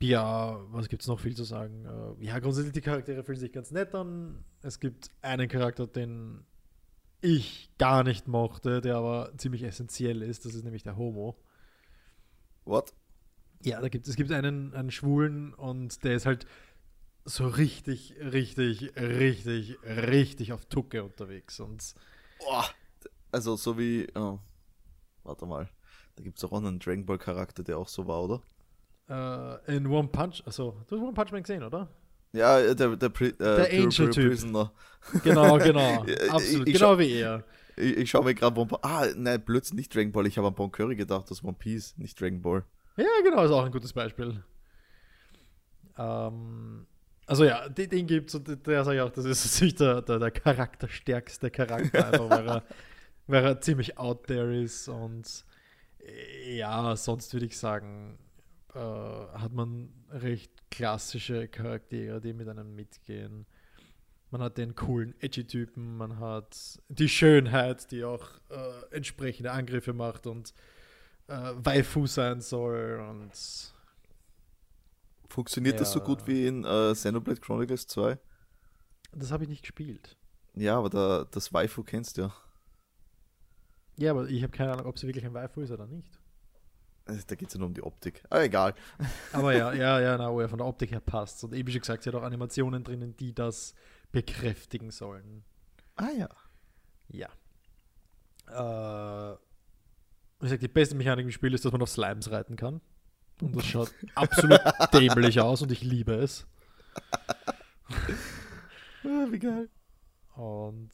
ja, 0.00 0.60
was 0.70 0.88
gibt 0.88 1.02
es 1.02 1.08
noch 1.08 1.20
viel 1.20 1.36
zu 1.36 1.44
sagen? 1.44 1.84
Äh, 1.84 2.24
ja, 2.24 2.38
grundsätzlich 2.38 2.72
die 2.72 2.80
Charaktere 2.80 3.24
fühlen 3.24 3.38
sich 3.38 3.52
ganz 3.52 3.70
nett 3.70 3.94
an. 3.94 4.44
Es 4.62 4.80
gibt 4.80 5.10
einen 5.20 5.48
Charakter, 5.48 5.86
den 5.86 6.44
ich 7.20 7.70
gar 7.78 8.04
nicht 8.04 8.28
mochte, 8.28 8.80
der 8.80 8.96
aber 8.96 9.32
ziemlich 9.36 9.64
essentiell 9.64 10.22
ist. 10.22 10.44
Das 10.44 10.54
ist 10.54 10.64
nämlich 10.64 10.84
der 10.84 10.96
Homo. 10.96 11.36
What? 12.64 12.94
Ja, 13.64 13.80
da 13.80 13.88
gibt, 13.88 14.06
es 14.06 14.16
gibt 14.16 14.30
einen, 14.30 14.74
einen 14.74 14.90
Schwulen 14.90 15.54
und 15.54 16.04
der 16.04 16.14
ist 16.14 16.26
halt 16.26 16.46
so 17.24 17.46
richtig, 17.46 18.14
richtig, 18.20 18.92
richtig, 18.96 19.76
richtig 19.84 20.52
auf 20.52 20.64
Tucke 20.66 21.04
unterwegs. 21.04 21.60
Und 21.60 21.94
oh, 22.46 22.62
also 23.32 23.56
so 23.56 23.78
wie, 23.78 24.06
oh, 24.14 24.38
warte 25.24 25.46
mal, 25.46 25.68
da 26.16 26.22
gibt 26.22 26.38
es 26.38 26.44
auch 26.44 26.52
einen 26.52 26.78
Dragon 26.78 27.04
Ball 27.04 27.18
Charakter, 27.18 27.62
der 27.62 27.78
auch 27.78 27.88
so 27.88 28.06
war, 28.06 28.22
oder? 28.22 28.42
Uh, 29.10 29.56
in 29.70 29.86
One 29.86 30.08
Punch, 30.08 30.42
also 30.44 30.82
du 30.86 30.96
hast 30.96 31.02
One 31.02 31.14
Punch 31.14 31.32
Man 31.32 31.42
gesehen, 31.42 31.62
oder? 31.62 31.88
Ja, 32.32 32.74
der, 32.74 32.96
der, 32.96 33.08
der, 33.08 33.20
äh, 33.20 33.32
der 33.38 33.70
Angel 33.70 34.10
Typ. 34.10 34.28
Prisoner. 34.28 34.72
Genau, 35.24 35.56
genau, 35.58 36.02
absolut, 36.30 36.68
ich, 36.68 36.74
ich 36.74 36.80
genau 36.80 36.98
wie 36.98 37.14
er. 37.14 37.44
Ich, 37.76 37.96
ich 37.96 38.10
schaue 38.10 38.24
mir 38.24 38.34
gerade 38.34 38.58
One 38.58 38.68
Punch, 38.68 38.80
ah, 38.82 39.06
nein, 39.16 39.42
plötzlich 39.44 39.76
nicht 39.76 39.94
Dragon 39.94 40.12
Ball, 40.12 40.26
ich 40.26 40.36
habe 40.36 40.48
an 40.48 40.54
Bon 40.54 40.70
Curry 40.70 40.96
gedacht, 40.96 41.30
das 41.30 41.42
One 41.42 41.56
Piece, 41.58 41.96
nicht 41.96 42.20
Dragon 42.20 42.42
Ball. 42.42 42.64
Ja, 42.98 43.06
genau, 43.22 43.44
ist 43.44 43.52
auch 43.52 43.64
ein 43.64 43.70
gutes 43.70 43.92
Beispiel. 43.92 44.42
Ähm, 45.96 46.84
also 47.26 47.44
ja, 47.44 47.68
den, 47.68 48.08
gibt 48.08 48.30
es 48.30 48.34
und 48.34 48.66
der 48.66 48.84
sage 48.84 48.96
ich 48.96 49.02
auch, 49.02 49.10
das 49.10 49.24
ist 49.24 49.44
natürlich 49.52 49.76
der, 49.76 50.02
der, 50.02 50.18
der 50.18 50.32
charakterstärkste 50.32 51.50
Charakter, 51.52 52.06
einfach 52.06 52.28
weil 52.28 52.48
er, 52.48 52.64
weil 53.28 53.44
er 53.44 53.60
ziemlich 53.60 53.98
out 53.98 54.26
there 54.26 54.52
ist 54.60 54.88
und 54.88 55.44
äh, 56.00 56.56
ja, 56.56 56.96
sonst 56.96 57.32
würde 57.32 57.46
ich 57.46 57.56
sagen, 57.56 58.18
äh, 58.74 58.78
hat 58.78 59.52
man 59.52 59.90
recht 60.10 60.50
klassische 60.68 61.46
Charaktere, 61.46 62.20
die 62.20 62.32
mit 62.32 62.48
einem 62.48 62.74
mitgehen. 62.74 63.46
Man 64.32 64.42
hat 64.42 64.58
den 64.58 64.74
coolen 64.74 65.14
Edgy-Typen, 65.20 65.96
man 65.96 66.18
hat 66.18 66.80
die 66.88 67.08
Schönheit, 67.08 67.92
die 67.92 68.02
auch 68.02 68.28
äh, 68.50 68.94
entsprechende 68.96 69.52
Angriffe 69.52 69.92
macht 69.92 70.26
und 70.26 70.52
äh, 71.28 71.52
Waifu 71.56 72.06
sein 72.06 72.40
soll 72.40 73.04
und 73.08 73.32
Funktioniert 75.28 75.74
ja. 75.74 75.80
das 75.80 75.92
so 75.92 76.00
gut 76.00 76.26
wie 76.26 76.46
in 76.46 76.64
äh, 76.64 76.92
Xenoblade 76.94 77.40
Chronicles 77.40 77.86
2? 77.86 78.18
Das 79.12 79.30
habe 79.30 79.44
ich 79.44 79.50
nicht 79.50 79.62
gespielt. 79.62 80.16
Ja, 80.54 80.78
aber 80.78 80.90
da, 80.90 81.26
das 81.30 81.52
Waifu 81.52 81.82
kennst 81.82 82.16
du 82.16 82.22
ja. 82.22 82.34
Ja, 83.96 84.12
aber 84.12 84.28
ich 84.28 84.42
habe 84.42 84.56
keine 84.56 84.72
Ahnung, 84.72 84.86
ob 84.86 84.98
sie 84.98 85.06
wirklich 85.06 85.26
ein 85.26 85.34
Waifu 85.34 85.60
ist 85.60 85.70
oder 85.70 85.86
nicht. 85.86 86.18
Äh, 87.06 87.18
da 87.26 87.34
geht 87.34 87.48
es 87.48 87.54
ja 87.54 87.58
nur 87.58 87.68
um 87.68 87.74
die 87.74 87.82
Optik. 87.82 88.22
Aber 88.30 88.42
egal. 88.42 88.74
Aber 89.32 89.54
ja, 89.54 89.72
ja, 89.72 90.00
ja, 90.00 90.16
na, 90.16 90.30
oh 90.30 90.46
von 90.48 90.58
der 90.58 90.66
Optik 90.66 90.92
her 90.92 91.00
passt. 91.00 91.44
Und 91.44 91.52
eben 91.52 91.70
schon 91.70 91.80
gesagt, 91.80 92.02
sie 92.02 92.10
hat 92.10 92.16
auch 92.16 92.22
Animationen 92.22 92.84
drinnen, 92.84 93.16
die 93.16 93.34
das 93.34 93.74
bekräftigen 94.12 94.90
sollen. 94.90 95.44
Ah 95.96 96.10
ja. 96.16 96.28
Ja. 97.08 97.28
Äh, 98.46 99.36
ich 100.42 100.50
sag, 100.50 100.60
die 100.60 100.68
beste 100.68 100.94
Mechanik 100.94 101.24
im 101.24 101.32
Spiel 101.32 101.54
ist, 101.54 101.64
dass 101.64 101.72
man 101.72 101.82
auf 101.82 101.90
Slimes 101.90 102.30
reiten 102.30 102.56
kann. 102.56 102.80
Und 103.40 103.56
das 103.56 103.66
schaut 103.66 103.92
absolut 104.14 104.60
dämlich 104.92 105.40
aus 105.40 105.62
und 105.62 105.72
ich 105.72 105.82
liebe 105.82 106.14
es. 106.14 106.46
ah, 109.04 109.26
wie 109.30 109.38
geil. 109.38 109.68
Und 110.34 110.90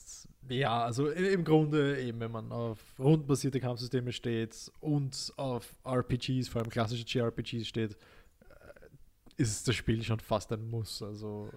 ja, 0.49 0.85
also 0.85 1.11
im 1.11 1.45
Grunde 1.45 2.01
eben, 2.01 2.21
wenn 2.21 2.31
man 2.31 2.51
auf 2.53 2.79
rundenbasierte 2.99 3.61
Kampfsysteme 3.61 4.13
steht 4.13 4.73
und 4.81 5.33
auf 5.37 5.75
RPGs, 5.85 6.49
vor 6.49 6.63
allem 6.63 6.71
klassische 6.71 7.05
JRPGs 7.07 7.67
steht, 7.67 7.93
äh, 7.93 9.37
ist 9.37 9.69
das 9.69 9.75
Spiel 9.75 10.03
schon 10.03 10.21
fast 10.21 10.53
ein 10.53 10.69
Muss. 10.71 11.03
Also 11.03 11.51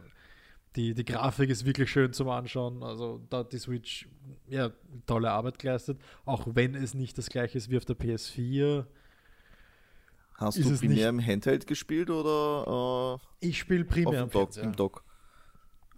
die, 0.78 0.94
die 0.94 1.04
Grafik 1.04 1.50
ist 1.50 1.66
wirklich 1.66 1.90
schön 1.90 2.14
zum 2.14 2.30
Anschauen. 2.30 2.84
Also 2.84 3.20
da 3.30 3.40
hat 3.40 3.52
die 3.52 3.58
Switch 3.58 4.08
ja 4.48 4.72
tolle 5.08 5.32
Arbeit 5.32 5.60
geleistet, 5.60 6.00
auch 6.26 6.48
wenn 6.54 6.76
es 6.76 6.94
nicht 6.94 7.18
das 7.18 7.30
gleiche 7.30 7.58
ist 7.58 7.70
wie 7.70 7.78
auf 7.78 7.86
der 7.86 7.98
PS4. 7.98 8.86
Hast 10.36 10.58
du 10.64 10.78
primär 10.78 11.10
im 11.10 11.20
Handheld 11.20 11.66
gespielt 11.66 12.12
oder? 12.12 13.20
Äh, 13.42 13.48
ich 13.48 13.58
spiele 13.58 13.86
primär 13.86 14.22
im 14.22 14.30
Dock, 14.30 14.56
im 14.58 14.76
Dock. 14.76 15.04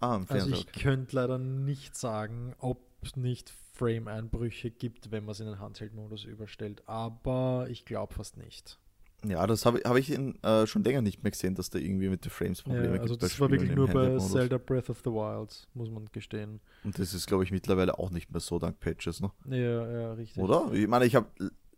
Ah, 0.00 0.16
im 0.16 0.24
Also 0.28 0.48
ich 0.48 0.66
okay. 0.66 0.80
könnte 0.80 1.16
leider 1.16 1.38
nicht 1.38 1.94
sagen, 1.94 2.54
ob 2.58 2.80
es 3.02 3.16
nicht 3.16 3.52
Frame-Einbrüche 3.74 4.70
gibt, 4.70 5.10
wenn 5.10 5.24
man 5.24 5.32
es 5.32 5.40
in 5.40 5.46
den 5.46 5.60
Handheld-Modus 5.60 6.24
überstellt, 6.24 6.82
aber 6.86 7.66
ich 7.68 7.84
glaube 7.84 8.14
fast 8.14 8.38
nicht. 8.38 8.78
Ja, 9.26 9.46
das 9.46 9.66
habe 9.66 9.80
hab 9.84 9.96
ich 9.96 10.10
in, 10.10 10.42
äh, 10.42 10.66
schon 10.66 10.82
länger 10.82 11.02
nicht 11.02 11.22
mehr 11.22 11.30
gesehen, 11.30 11.54
dass 11.54 11.70
da 11.70 11.78
irgendwie 11.78 12.08
mit 12.08 12.24
den 12.24 12.30
Frames 12.30 12.62
Probleme 12.62 12.96
ja, 12.96 13.02
also 13.02 13.14
gibt. 13.14 13.22
Also 13.22 13.26
das 13.26 13.40
war 13.40 13.50
wirklich 13.50 13.74
nur 13.74 13.88
bei 13.88 14.18
Zelda 14.18 14.58
Breath 14.58 14.88
of 14.88 15.00
the 15.04 15.10
Wild, 15.10 15.68
muss 15.74 15.90
man 15.90 16.06
gestehen. 16.12 16.60
Und 16.84 16.98
das 16.98 17.12
ist, 17.12 17.26
glaube 17.26 17.44
ich, 17.44 17.50
mittlerweile 17.50 17.98
auch 17.98 18.10
nicht 18.10 18.30
mehr 18.30 18.40
so 18.40 18.58
dank 18.58 18.80
Patches, 18.80 19.20
ne? 19.20 19.30
Ja, 19.46 19.90
ja, 19.90 20.12
richtig. 20.14 20.42
Oder? 20.42 20.72
Ich 20.72 20.88
meine, 20.88 21.04
ich 21.04 21.14
habe 21.14 21.28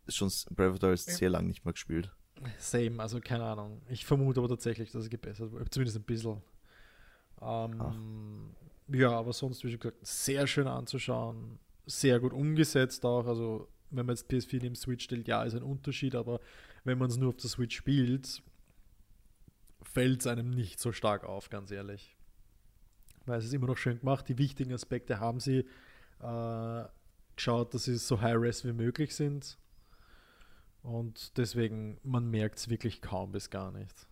schon 0.08 0.30
Breath 0.50 0.72
of 0.72 0.76
the 0.80 0.86
Wild 0.86 0.98
sehr 1.00 1.30
lange 1.30 1.48
nicht 1.48 1.64
mehr 1.64 1.72
gespielt. 1.72 2.12
Same, 2.58 3.00
also 3.02 3.20
keine 3.20 3.44
Ahnung. 3.44 3.82
Ich 3.88 4.04
vermute 4.04 4.40
aber 4.40 4.48
tatsächlich, 4.48 4.90
dass 4.90 5.04
es 5.04 5.10
gebessert 5.10 5.52
wurde, 5.52 5.68
zumindest 5.70 5.96
ein 5.96 6.02
bisschen. 6.02 6.42
Ähm, 7.40 8.54
ja, 8.88 9.10
aber 9.10 9.32
sonst, 9.32 9.64
wie 9.64 9.76
gesagt, 9.76 9.98
sehr 10.02 10.46
schön 10.46 10.66
anzuschauen, 10.66 11.58
sehr 11.86 12.20
gut 12.20 12.32
umgesetzt 12.32 13.04
auch. 13.04 13.26
Also, 13.26 13.68
wenn 13.92 14.06
man 14.06 14.16
jetzt 14.16 14.30
PS4 14.30 14.62
neben 14.62 14.74
Switch 14.74 15.04
stellt, 15.04 15.28
ja, 15.28 15.42
ist 15.44 15.54
ein 15.54 15.62
Unterschied, 15.62 16.14
aber 16.14 16.40
wenn 16.84 16.98
man 16.98 17.10
es 17.10 17.16
nur 17.16 17.28
auf 17.28 17.36
der 17.36 17.50
Switch 17.50 17.76
spielt, 17.76 18.42
fällt 19.82 20.20
es 20.20 20.26
einem 20.26 20.50
nicht 20.50 20.80
so 20.80 20.92
stark 20.92 21.24
auf, 21.24 21.50
ganz 21.50 21.70
ehrlich. 21.70 22.16
Weil 23.26 23.38
es 23.38 23.44
ist 23.44 23.54
immer 23.54 23.66
noch 23.66 23.76
schön 23.76 24.00
gemacht, 24.00 24.28
die 24.28 24.38
wichtigen 24.38 24.72
Aspekte 24.72 25.20
haben 25.20 25.38
sie 25.38 25.66
äh, 26.20 26.84
geschaut, 27.36 27.74
dass 27.74 27.84
sie 27.84 27.96
so 27.96 28.20
high-res 28.20 28.64
wie 28.64 28.72
möglich 28.72 29.14
sind. 29.14 29.58
Und 30.82 31.36
deswegen, 31.38 31.98
man 32.02 32.28
merkt 32.28 32.58
es 32.58 32.68
wirklich 32.68 33.02
kaum 33.02 33.30
bis 33.30 33.50
gar 33.50 33.70
nicht. 33.70 34.08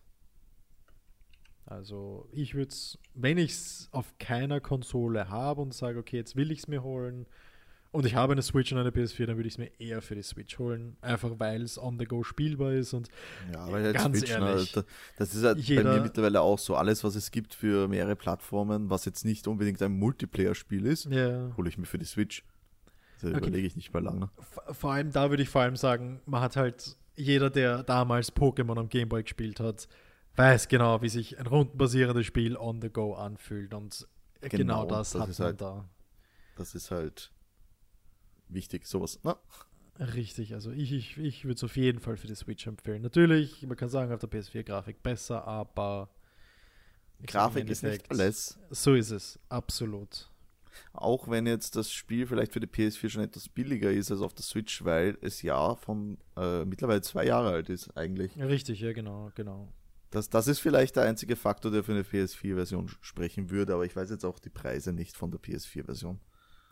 Also 1.65 2.27
ich 2.31 2.53
würde 2.53 2.69
es, 2.69 2.97
wenn 3.13 3.37
ich 3.37 3.51
es 3.51 3.89
auf 3.91 4.17
keiner 4.19 4.59
Konsole 4.59 5.29
habe 5.29 5.61
und 5.61 5.73
sage, 5.73 5.99
okay, 5.99 6.17
jetzt 6.17 6.35
will 6.35 6.51
ich 6.51 6.59
es 6.59 6.67
mir 6.67 6.83
holen 6.83 7.27
und 7.91 8.05
ich 8.05 8.15
habe 8.15 8.31
eine 8.33 8.41
Switch 8.41 8.71
und 8.71 8.77
eine 8.79 8.89
PS4, 8.91 9.25
dann 9.25 9.35
würde 9.37 9.47
ich 9.47 9.55
es 9.55 9.57
mir 9.57 9.71
eher 9.79 10.01
für 10.01 10.15
die 10.15 10.23
Switch 10.23 10.57
holen. 10.59 10.95
Einfach 11.01 11.31
weil 11.39 11.61
es 11.61 11.77
on 11.77 11.99
the 11.99 12.05
go 12.05 12.23
spielbar 12.23 12.71
ist 12.73 12.93
und 12.93 13.09
Ja, 13.53 13.65
aber 13.65 13.91
ganz 13.93 14.17
Switch, 14.19 14.31
ne, 14.37 14.45
ehrlich, 14.49 14.71
da- 14.71 14.83
das 15.17 15.33
ist 15.35 15.43
halt 15.43 15.57
bei 15.57 15.63
jeder- 15.63 15.93
mir 15.95 16.01
mittlerweile 16.01 16.41
auch 16.41 16.57
so. 16.59 16.75
Alles, 16.75 17.03
was 17.03 17.15
es 17.15 17.31
gibt 17.31 17.53
für 17.53 17.87
mehrere 17.87 18.15
Plattformen, 18.15 18.89
was 18.89 19.05
jetzt 19.05 19.25
nicht 19.25 19.47
unbedingt 19.47 19.81
ein 19.81 19.91
Multiplayer-Spiel 19.99 20.85
ist, 20.85 21.05
ja. 21.05 21.51
hole 21.57 21.67
ich 21.69 21.77
mir 21.77 21.85
für 21.85 21.97
die 21.97 22.05
Switch. 22.05 22.43
Da 23.21 23.27
Okay. 23.27 23.37
überlege 23.37 23.67
ich 23.67 23.75
nicht 23.75 23.93
mal 23.93 24.01
lange. 24.03 24.29
Vor 24.71 24.91
allem, 24.93 25.11
da 25.11 25.29
würde 25.29 25.43
ich 25.43 25.49
vor 25.49 25.61
allem 25.61 25.75
sagen, 25.75 26.21
man 26.25 26.41
hat 26.41 26.55
halt, 26.55 26.95
jeder, 27.15 27.49
der 27.51 27.83
damals 27.83 28.33
Pokémon 28.35 28.79
am 28.79 28.89
Gameboy 28.89 29.21
gespielt 29.23 29.59
hat, 29.59 29.87
weiß 30.37 30.69
genau, 30.69 31.01
wie 31.03 31.09
sich 31.09 31.37
ein 31.37 31.45
rundenbasierendes 31.45 32.25
Spiel 32.25 32.55
on 32.57 32.81
the 32.81 32.89
go 32.89 33.13
anfühlt. 33.13 33.73
Und 33.75 34.07
genau, 34.39 34.49
Genau, 34.49 34.85
das, 34.85 35.11
das 35.11 35.21
hat 35.21 35.37
man 35.39 35.45
halt- 35.47 35.61
da. 35.61 35.85
Das 36.55 36.73
ist 36.73 36.89
halt 36.89 37.31
wichtig, 38.53 38.85
sowas. 38.85 39.19
Na, 39.23 39.37
Richtig, 39.99 40.53
also 40.55 40.71
ich, 40.71 40.91
ich, 40.93 41.17
ich 41.17 41.45
würde 41.45 41.55
es 41.55 41.63
auf 41.63 41.75
jeden 41.75 41.99
Fall 41.99 42.17
für 42.17 42.25
die 42.25 42.35
Switch 42.35 42.65
empfehlen. 42.65 43.03
Natürlich, 43.03 43.61
man 43.67 43.77
kann 43.77 43.89
sagen, 43.89 44.11
auf 44.11 44.19
der 44.19 44.31
PS4-Grafik 44.31 45.03
besser, 45.03 45.45
aber 45.45 46.09
Grafik 47.27 47.69
ist 47.69 47.83
nicht 47.83 48.09
alles. 48.09 48.57
So 48.71 48.95
ist 48.95 49.11
es, 49.11 49.39
absolut. 49.49 50.31
Auch 50.93 51.29
wenn 51.29 51.45
jetzt 51.45 51.75
das 51.75 51.91
Spiel 51.91 52.25
vielleicht 52.25 52.53
für 52.53 52.59
die 52.59 52.67
PS4 52.67 53.09
schon 53.09 53.23
etwas 53.23 53.47
billiger 53.47 53.91
ist 53.91 54.09
als 54.09 54.21
auf 54.21 54.33
der 54.33 54.43
Switch, 54.43 54.83
weil 54.83 55.17
es 55.21 55.43
ja 55.43 55.75
von 55.75 56.17
äh, 56.35 56.65
mittlerweile 56.65 57.01
zwei 57.01 57.25
Jahre 57.25 57.49
alt 57.49 57.69
ist 57.69 57.95
eigentlich. 57.95 58.35
Richtig, 58.37 58.79
ja, 58.79 58.93
genau, 58.93 59.31
genau. 59.35 59.71
Das, 60.09 60.29
das 60.29 60.47
ist 60.47 60.59
vielleicht 60.59 60.95
der 60.95 61.03
einzige 61.03 61.35
Faktor, 61.35 61.71
der 61.71 61.83
für 61.83 61.91
eine 61.91 62.01
PS4-Version 62.01 62.89
sprechen 63.01 63.51
würde, 63.51 63.73
aber 63.75 63.85
ich 63.85 63.95
weiß 63.95 64.09
jetzt 64.09 64.25
auch 64.25 64.39
die 64.39 64.49
Preise 64.49 64.93
nicht 64.93 65.15
von 65.15 65.29
der 65.29 65.39
PS4-Version. 65.39 66.19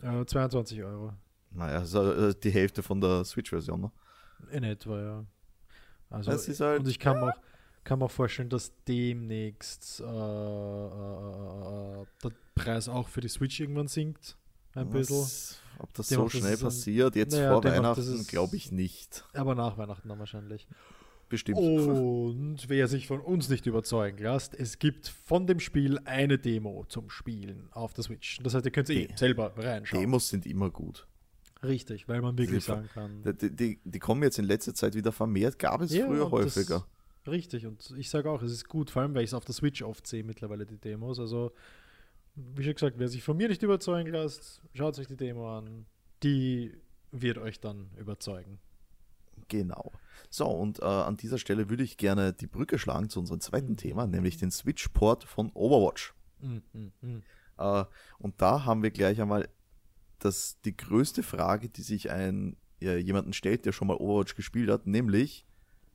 Äh, 0.02 0.26
22 0.26 0.82
Euro 0.84 1.14
Naja, 1.52 1.80
also 1.80 2.12
äh, 2.12 2.36
die 2.42 2.52
Hälfte 2.52 2.84
von 2.84 3.02
der 3.02 3.24
Switch-Version. 3.26 3.82
Ne? 3.82 3.92
in 4.52 4.64
etwa, 4.64 5.02
ja. 5.02 5.26
Also, 6.10 6.32
Das 6.32 6.48
ist 6.48 6.62
halt- 6.62 6.80
und 6.80 6.88
ich 6.88 6.98
kann 6.98 7.20
mir 7.20 7.34
auch, 7.34 7.42
kann 7.84 8.00
mir 8.00 8.08
vorstellen, 8.10 8.50
dass 8.50 8.72
demnächst 8.88 10.00
äh, 10.00 10.04
äh, 10.04 10.08
äh, 12.02 12.06
der 12.24 12.32
Preis 12.56 12.88
auch 12.88 13.08
für 13.10 13.22
die 13.22 13.28
Switch 13.28 13.60
irgendwann 13.60 13.88
sinkt. 13.88 14.38
Ein 14.76 14.90
bisschen. 14.90 15.18
Was, 15.18 15.60
ob 15.80 15.94
das 15.94 16.08
Der 16.08 16.18
so 16.18 16.24
das 16.24 16.32
schnell 16.34 16.54
ein- 16.54 16.60
passiert, 16.60 17.16
jetzt 17.16 17.34
Naja, 17.34 17.52
vor 17.54 17.62
das 17.62 17.74
Weihnachten, 17.78 18.24
glaube 18.28 18.56
ich 18.56 18.72
nicht. 18.72 19.26
Aber 19.34 19.56
nach 19.56 19.78
Weihnachten 19.78 20.08
dann 20.08 20.20
wahrscheinlich. 20.20 20.68
Bestimmt. 21.28 21.60
Und 21.60 22.58
wer 22.70 22.88
sich 22.88 23.06
von 23.08 23.20
uns 23.22 23.50
nicht 23.50 23.66
überzeugen 23.68 24.18
lässt, 24.20 24.56
es 24.56 24.80
gibt 24.80 25.08
von 25.10 25.46
dem 25.46 25.60
Spiel 25.60 26.00
eine 26.06 26.40
Demo 26.40 26.86
zum 26.88 27.10
Spielen 27.12 27.68
auf 27.72 27.94
der 27.94 28.04
Switch. 28.04 28.40
Das 28.42 28.54
heißt, 28.56 28.66
ihr 28.66 28.72
könnt 28.72 28.90
eh 28.90 29.10
selber 29.16 29.54
reinschauen. 29.58 30.02
Demos 30.02 30.30
sind 30.30 30.46
immer 30.48 30.70
gut. 30.72 31.06
Richtig, 31.62 32.08
weil 32.08 32.22
man 32.22 32.38
wirklich 32.38 32.64
sagen 32.64 32.88
kann. 32.94 33.22
Die, 33.24 33.54
die, 33.54 33.80
die 33.84 34.00
kommen 34.00 34.24
jetzt 34.24 34.40
in 34.40 34.46
letzter 34.46 34.74
Zeit 34.74 34.96
wieder 34.96 35.12
vermehrt, 35.12 35.60
gab 35.60 35.82
es 35.82 35.94
Ja, 35.94 36.06
früher 36.06 36.32
und 36.32 36.46
das- 36.46 36.56
häufiger. 36.56 36.86
Richtig, 37.28 37.66
und 37.66 37.94
ich 37.98 38.10
sage 38.10 38.30
auch, 38.32 38.42
es 38.42 38.52
ist 38.52 38.68
gut, 38.70 38.90
vor 38.90 39.02
allem, 39.02 39.14
weil 39.14 39.24
ich 39.24 39.30
es 39.32 39.34
auf 39.34 39.44
der 39.46 39.54
Switch 39.54 39.82
oft 39.84 40.08
sehe 40.08 40.24
mittlerweile, 40.24 40.66
die 40.66 40.78
Demos. 40.78 41.20
Also, 41.20 41.52
wie 42.36 42.64
schon 42.64 42.74
gesagt, 42.74 42.98
wer 42.98 43.10
sich 43.10 43.22
von 43.24 43.36
mir 43.36 43.50
nicht 43.50 43.62
überzeugen 43.62 44.10
lässt, 44.10 44.62
schaut 44.74 44.96
sich 44.96 45.08
die 45.08 45.18
Demo 45.18 45.58
an. 45.58 45.86
Die 46.24 46.74
wird 47.12 47.38
euch 47.38 47.60
dann 47.60 47.90
überzeugen. 47.98 48.60
Genau. 49.50 49.92
So, 50.30 50.48
und 50.48 50.80
äh, 50.80 50.86
an 50.86 51.18
dieser 51.18 51.38
Stelle 51.38 51.70
würde 51.70 51.84
ich 51.84 51.98
gerne 51.98 52.34
die 52.34 52.48
Brücke 52.48 52.80
schlagen 52.80 53.10
zu 53.10 53.20
unserem 53.20 53.42
zweiten 53.42 53.76
Thema, 53.78 54.08
nämlich 54.08 54.38
den 54.38 54.52
Switch-Port 54.52 55.24
von 55.26 55.52
Overwatch. 55.54 56.14
Mm, 56.40 56.58
mm. 56.72 57.24
Äh, 57.58 57.86
und 58.20 58.42
da 58.42 58.66
haben 58.66 58.82
wir 58.82 58.92
gleich 58.92 59.20
einmal 59.22 59.50
das, 60.20 60.60
die 60.66 60.76
größte 60.76 61.24
Frage, 61.24 61.70
die 61.70 61.82
sich 61.82 62.12
ein 62.12 62.58
ja, 62.80 62.96
jemanden 62.96 63.34
stellt, 63.34 63.66
der 63.66 63.72
schon 63.74 63.88
mal 63.88 63.98
Overwatch 63.98 64.36
gespielt 64.36 64.70
hat, 64.70 64.88
nämlich, 64.88 65.46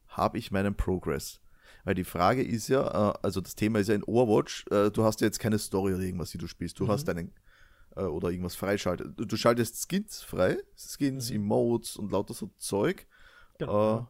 habe 0.09 0.39
ich 0.39 0.51
meinen 0.51 0.75
Progress? 0.77 1.41
Weil 1.85 1.95
die 1.95 2.05
Frage 2.05 2.43
ist 2.43 2.69
ja, 2.69 3.11
äh, 3.13 3.19
also 3.23 3.41
das 3.41 3.55
Thema 3.55 3.79
ist 3.79 3.89
ja 3.89 3.95
in 3.95 4.05
Overwatch, 4.05 4.67
äh, 4.71 4.91
du 4.91 5.05
hast 5.05 5.21
ja 5.21 5.27
jetzt 5.27 5.39
keine 5.39 5.59
Story 5.59 5.95
oder 5.95 6.03
irgendwas, 6.03 6.31
die 6.31 6.39
du 6.39 6.47
spielst. 6.47 6.79
Du 6.79 6.85
Mhm. 6.85 6.89
hast 6.91 7.05
deinen 7.05 7.33
äh, 7.97 8.03
oder 8.03 8.31
irgendwas 8.31 8.55
freischaltet. 8.57 9.19
Du, 9.19 9.25
du 9.25 9.37
schaltest 9.37 9.87
Skins 9.89 10.23
frei, 10.23 10.59
Skins, 10.77 11.31
Mhm. 11.31 11.37
Emotes 11.37 11.97
und 11.97 12.11
lauter 12.13 12.35
so 12.35 12.51
Zeug. 12.59 13.07
Genau. 13.59 14.09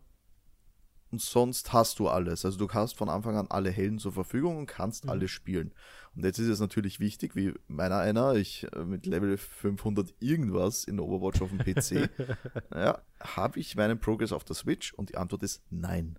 Und 1.14 1.20
sonst 1.20 1.72
hast 1.72 2.00
du 2.00 2.08
alles. 2.08 2.44
Also 2.44 2.58
du 2.58 2.68
hast 2.72 2.96
von 2.98 3.08
Anfang 3.08 3.36
an 3.36 3.46
alle 3.48 3.70
Helden 3.70 4.00
zur 4.00 4.10
Verfügung 4.10 4.56
und 4.58 4.66
kannst 4.66 5.04
Mhm. 5.04 5.10
alle 5.10 5.28
spielen. 5.28 5.72
Und 6.16 6.24
jetzt 6.24 6.40
ist 6.40 6.48
es 6.48 6.58
natürlich 6.58 6.98
wichtig, 6.98 7.36
wie 7.36 7.54
meiner 7.68 7.98
einer, 7.98 8.34
ich 8.34 8.66
äh, 8.74 8.84
mit 8.84 9.06
Level 9.06 9.36
500 9.36 10.12
irgendwas 10.18 10.82
in 10.82 10.98
Overwatch 10.98 11.40
auf 11.40 11.50
dem 11.50 11.58
PC, 11.58 12.10
ja, 12.74 13.00
habe 13.20 13.60
ich 13.60 13.76
meinen 13.76 14.00
Progress 14.00 14.32
auf 14.32 14.42
der 14.42 14.56
Switch? 14.56 14.92
Und 14.94 15.10
die 15.10 15.16
Antwort 15.16 15.44
ist 15.44 15.62
nein. 15.70 16.18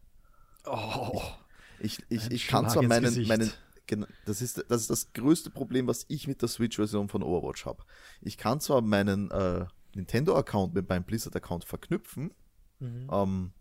oh, 0.66 1.22
Ich, 1.80 2.00
ich, 2.08 2.24
Ein 2.28 2.32
ich 2.32 2.48
kann 2.48 2.70
zwar 2.70 2.84
meinen, 2.84 3.04
Gesicht. 3.04 3.28
meinen 3.28 3.52
gen- 3.88 4.06
das 4.26 4.42
ist, 4.42 4.64
das 4.70 4.80
ist 4.82 4.90
das 4.90 5.12
größte 5.12 5.50
Problem, 5.50 5.88
was 5.88 6.06
ich 6.08 6.26
mit 6.26 6.42
der 6.42 6.48
Switch-Version 6.48 7.10
von 7.10 7.22
Overwatch 7.22 7.66
habe. 7.66 7.84
Ich 8.22 8.38
kann 8.38 8.62
zwar 8.62 8.80
meinen 8.82 9.30
äh, 9.30 9.66
Nintendo-Account 9.94 10.74
mit 10.74 10.88
meinem 10.88 11.04
Blizzard-Account 11.04 11.66
verknüpfen, 11.66 12.34
mhm. 12.80 13.10
ähm, 13.12 13.52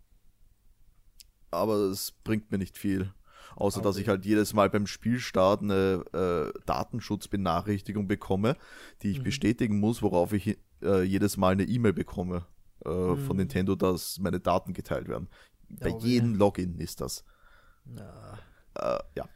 aber 1.55 1.75
es 1.91 2.11
bringt 2.23 2.51
mir 2.51 2.57
nicht 2.57 2.77
viel. 2.77 3.13
Außer 3.55 3.81
dass 3.81 3.95
Okay. 3.95 4.01
ich 4.03 4.09
halt 4.09 4.25
jedes 4.25 4.53
Mal 4.53 4.69
beim 4.69 4.85
Spielstart 4.85 5.61
eine 5.61 6.03
äh, 6.13 6.59
Datenschutzbenachrichtigung 6.65 8.07
bekomme, 8.07 8.57
die 9.01 9.11
ich 9.11 9.19
Mhm. 9.19 9.23
bestätigen 9.23 9.79
muss, 9.79 10.01
worauf 10.01 10.33
ich 10.33 10.57
äh, 10.83 11.03
jedes 11.03 11.37
Mal 11.37 11.53
eine 11.53 11.63
E-Mail 11.63 11.93
bekomme 11.93 12.45
äh, 12.83 12.89
von 12.89 13.17
Mhm. 13.29 13.37
Nintendo, 13.37 13.75
dass 13.75 14.19
meine 14.19 14.39
Daten 14.39 14.73
geteilt 14.73 15.07
werden. 15.07 15.29
Bei 15.69 15.89
weh. 15.93 15.97
jedem 15.99 16.35
Login 16.35 16.79
ist 16.79 16.99
das. 17.01 17.23
Ja. 17.97 18.37
Äh, 18.97 18.99
ja. 19.15 19.29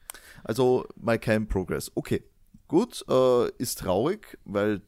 Also 0.43 0.85
mal 0.95 1.17
kein 1.19 1.47
Progress. 1.47 1.91
Okay, 1.95 2.23
gut, 2.67 3.05
äh, 3.09 3.49
ist 3.57 3.79
traurig, 3.79 4.37
weil 4.43 4.81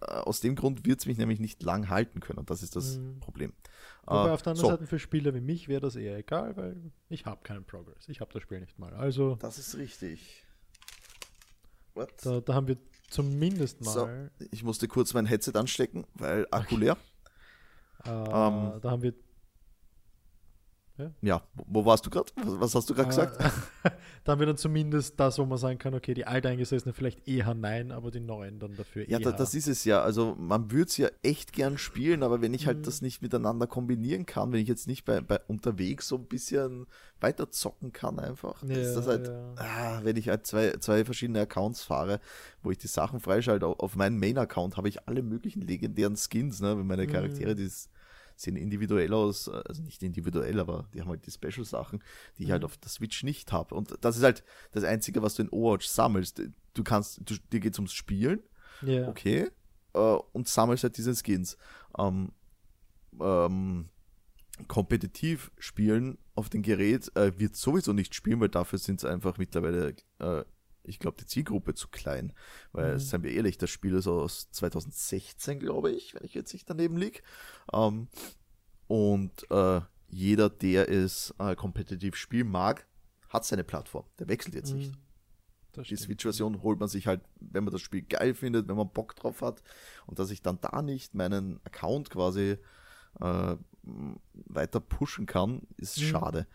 äh, 0.00 0.06
aus 0.06 0.40
dem 0.40 0.54
Grund 0.56 0.86
wird 0.86 1.00
es 1.00 1.06
mich 1.06 1.18
nämlich 1.18 1.38
nicht 1.40 1.62
lang 1.62 1.90
halten 1.90 2.20
können. 2.20 2.46
Das 2.46 2.62
ist 2.62 2.76
das 2.76 2.96
Mhm. 2.98 3.20
Problem. 3.20 3.52
Wobei 4.10 4.28
Äh, 4.28 4.32
auf 4.32 4.42
der 4.42 4.50
anderen 4.52 4.66
so. 4.70 4.76
Seite 4.76 4.86
für 4.86 4.98
Spieler 4.98 5.34
wie 5.34 5.40
mich 5.40 5.68
wäre 5.68 5.80
das 5.80 5.96
eher 5.96 6.16
egal, 6.18 6.56
weil 6.56 6.76
ich 7.08 7.24
habe 7.26 7.42
keinen 7.42 7.64
Progress. 7.64 8.08
Ich 8.08 8.20
habe 8.20 8.32
das 8.32 8.42
Spiel 8.42 8.60
nicht 8.60 8.78
mal. 8.78 8.92
Also 8.94 9.36
Das 9.36 9.58
ist 9.58 9.76
richtig. 9.76 10.44
What? 11.94 12.10
da, 12.24 12.40
da 12.40 12.54
haben 12.54 12.68
wir 12.68 12.76
zumindest 13.08 13.84
So. 13.84 14.06
mal, 14.06 14.30
Ich 14.50 14.62
musste 14.62 14.88
kurz 14.88 15.14
mein 15.14 15.26
Headset 15.26 15.52
anstecken, 15.56 16.06
weil 16.14 16.46
Akku 16.50 16.76
leer. 16.76 16.96
äh, 18.04 18.08
ähm, 18.10 18.80
da 18.80 18.90
haben 18.90 19.02
wir 19.02 19.14
Ja, 21.22 21.42
wo, 21.54 21.64
wo 21.68 21.84
warst 21.84 22.06
du 22.06 22.10
gerade? 22.10 22.30
Was, 22.36 22.60
was 22.60 22.74
hast 22.74 22.90
du 22.90 22.94
gerade 22.94 23.08
gesagt? 23.08 23.36
Äh, 23.82 23.90
da 24.24 24.32
haben 24.32 24.40
wir 24.40 24.46
dann 24.46 24.58
zumindest 24.58 25.18
das, 25.18 25.38
wo 25.38 25.46
man 25.46 25.56
sagen 25.56 25.78
kann, 25.78 25.94
okay, 25.94 26.12
die 26.12 26.26
alteingesessenen 26.26 26.92
vielleicht 26.94 27.26
eher 27.26 27.54
nein, 27.54 27.90
aber 27.92 28.10
die 28.10 28.20
neuen 28.20 28.58
dann 28.58 28.76
dafür 28.76 29.08
Ja, 29.08 29.18
eher. 29.18 29.30
da, 29.30 29.32
das 29.32 29.54
ist 29.54 29.66
es 29.68 29.84
ja. 29.84 30.02
Also 30.02 30.34
man 30.38 30.70
würde 30.70 30.84
es 30.90 30.96
ja 30.98 31.08
echt 31.22 31.52
gern 31.54 31.78
spielen, 31.78 32.22
aber 32.22 32.42
wenn 32.42 32.52
ich 32.52 32.66
halt 32.66 32.78
Mhm. 32.78 32.82
das 32.82 33.00
nicht 33.00 33.22
miteinander 33.22 33.66
kombinieren 33.66 34.26
kann, 34.26 34.52
wenn 34.52 34.60
ich 34.60 34.68
jetzt 34.68 34.86
nicht 34.86 35.04
bei, 35.06 35.20
bei 35.22 35.40
unterwegs 35.48 36.08
so 36.08 36.16
ein 36.16 36.26
bisschen 36.26 36.86
weiter 37.20 37.50
zocken 37.50 37.92
kann 37.92 38.18
einfach, 38.18 38.62
ist 38.62 38.94
Ja, 38.94 38.94
das 38.96 39.06
halt, 39.06 39.28
ja. 39.28 39.54
ah, 39.56 40.00
wenn 40.04 40.16
ich 40.16 40.28
halt 40.28 40.46
zwei, 40.46 40.72
zwei 40.78 41.04
verschiedene 41.06 41.40
Accounts 41.40 41.82
fahre, 41.82 42.20
wo 42.62 42.70
ich 42.70 42.78
die 42.78 42.86
Sachen 42.88 43.20
freischalte, 43.20 43.66
auf, 43.66 43.96
meinem 43.96 44.18
Main-Account 44.20 44.76
habe 44.76 44.88
ich 44.88 45.08
alle 45.08 45.22
möglichen 45.22 45.62
legendären 45.62 46.16
Skins, 46.16 46.60
ne? 46.60 46.76
Wenn 46.78 46.86
meine 46.86 47.06
Mhm. 47.06 47.10
Charaktere, 47.10 47.54
die 47.54 47.64
s- 47.64 47.88
sehen 48.40 48.56
individuell 48.56 49.12
aus, 49.12 49.48
also 49.48 49.82
nicht 49.82 50.02
individuell, 50.02 50.58
aber 50.60 50.88
die 50.94 51.00
haben 51.00 51.08
halt 51.08 51.26
die 51.26 51.30
Special-Sachen, 51.30 52.02
die 52.38 52.44
ich 52.44 52.50
halt 52.50 52.62
Mhm. 52.62 52.66
auf 52.66 52.76
der 52.78 52.88
Switch 52.88 53.22
nicht 53.22 53.52
habe. 53.52 53.74
Und 53.74 53.96
das 54.00 54.16
ist 54.16 54.22
halt 54.22 54.42
das 54.72 54.84
Einzige, 54.84 55.22
was 55.22 55.34
du 55.34 55.42
in 55.42 55.48
Overwatch 55.50 55.86
sammelst. 55.86 56.42
Du 56.74 56.84
kannst, 56.84 57.20
du, 57.28 57.36
dir 57.52 57.60
geht's 57.60 57.78
ums 57.78 57.92
Spielen, 57.92 58.42
ja. 58.82 59.08
okay, 59.08 59.50
äh, 59.94 59.98
und 59.98 60.48
sammelst 60.48 60.84
halt 60.84 60.96
diese 60.96 61.14
Skins. 61.14 61.56
Ähm, 61.98 62.32
ähm, 63.20 63.88
kompetitiv 64.68 65.50
spielen 65.58 66.18
auf 66.34 66.48
dem 66.50 66.62
Gerät 66.62 67.10
äh, 67.16 67.32
wird 67.38 67.56
sowieso 67.56 67.92
nicht 67.92 68.14
spielen, 68.14 68.40
weil 68.40 68.48
dafür 68.48 68.78
sind 68.78 69.00
es 69.00 69.04
einfach 69.04 69.38
mittlerweile, 69.38 69.94
äh, 70.18 70.44
ich 70.82 70.98
glaube, 70.98 71.16
die 71.20 71.26
Zielgruppe 71.26 71.74
zu 71.74 71.88
klein. 71.88 72.32
Weil, 72.72 72.94
Mhm. 72.94 72.98
seien 72.98 73.22
wir 73.22 73.32
ehrlich, 73.32 73.58
das 73.58 73.70
Spiel 73.70 73.94
ist 73.94 74.06
aus 74.06 74.50
2016, 74.50 75.58
glaube 75.60 75.90
ich, 75.90 76.14
wenn 76.14 76.24
ich 76.24 76.34
jetzt 76.34 76.52
nicht 76.52 76.68
daneben 76.68 76.96
liege. 76.96 77.20
Ähm, 77.72 78.08
und 78.86 79.50
äh, 79.50 79.80
jeder, 80.08 80.50
der 80.50 80.88
es 80.88 81.34
äh, 81.38 81.54
kompetitiv 81.54 82.16
spielen 82.16 82.50
mag, 82.50 82.86
hat 83.28 83.44
seine 83.44 83.64
Plattform. 83.64 84.04
Der 84.18 84.28
wechselt 84.28 84.54
jetzt 84.54 84.74
nicht. 84.74 84.92
Mhm. 85.76 85.82
die 85.84 85.96
Switch-Version 85.96 86.62
holt 86.62 86.80
man 86.80 86.88
sich 86.88 87.06
halt, 87.06 87.20
wenn 87.38 87.62
man 87.64 87.72
das 87.72 87.80
Spiel 87.80 88.02
geil 88.02 88.34
findet, 88.34 88.66
wenn 88.68 88.76
man 88.76 88.90
Bock 88.90 89.14
drauf 89.14 89.40
hat. 89.40 89.62
Und 90.06 90.18
dass 90.18 90.30
ich 90.30 90.42
dann 90.42 90.60
da 90.60 90.82
nicht 90.82 91.14
meinen 91.14 91.60
Account 91.64 92.10
quasi 92.10 92.58
äh, 93.20 93.56
weiter 94.32 94.80
pushen 94.80 95.26
kann, 95.26 95.62
ist 95.76 95.98
mhm. 95.98 96.02
schade. 96.02 96.46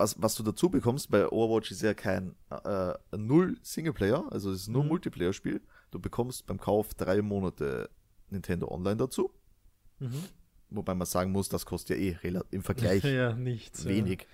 Was, 0.00 0.16
was 0.18 0.34
du 0.34 0.42
dazu 0.42 0.70
bekommst, 0.70 1.10
bei 1.10 1.28
Overwatch 1.28 1.72
ist 1.72 1.82
ja 1.82 1.92
kein 1.92 2.34
äh, 2.48 2.94
Null 3.14 3.58
Singleplayer, 3.60 4.32
also 4.32 4.50
es 4.50 4.62
ist 4.62 4.68
nur 4.68 4.82
mhm. 4.82 4.88
Multiplayer-Spiel. 4.88 5.60
Du 5.90 5.98
bekommst 5.98 6.46
beim 6.46 6.58
Kauf 6.58 6.94
drei 6.94 7.20
Monate 7.20 7.90
Nintendo 8.30 8.68
Online 8.68 8.96
dazu. 8.96 9.30
Mhm. 9.98 10.24
Wobei 10.70 10.94
man 10.94 11.06
sagen 11.06 11.32
muss, 11.32 11.50
das 11.50 11.66
kostet 11.66 11.98
ja 11.98 12.18
eh 12.22 12.40
im 12.50 12.62
Vergleich 12.62 13.04
ja, 13.04 13.34
nichts, 13.34 13.84
wenig. 13.84 14.26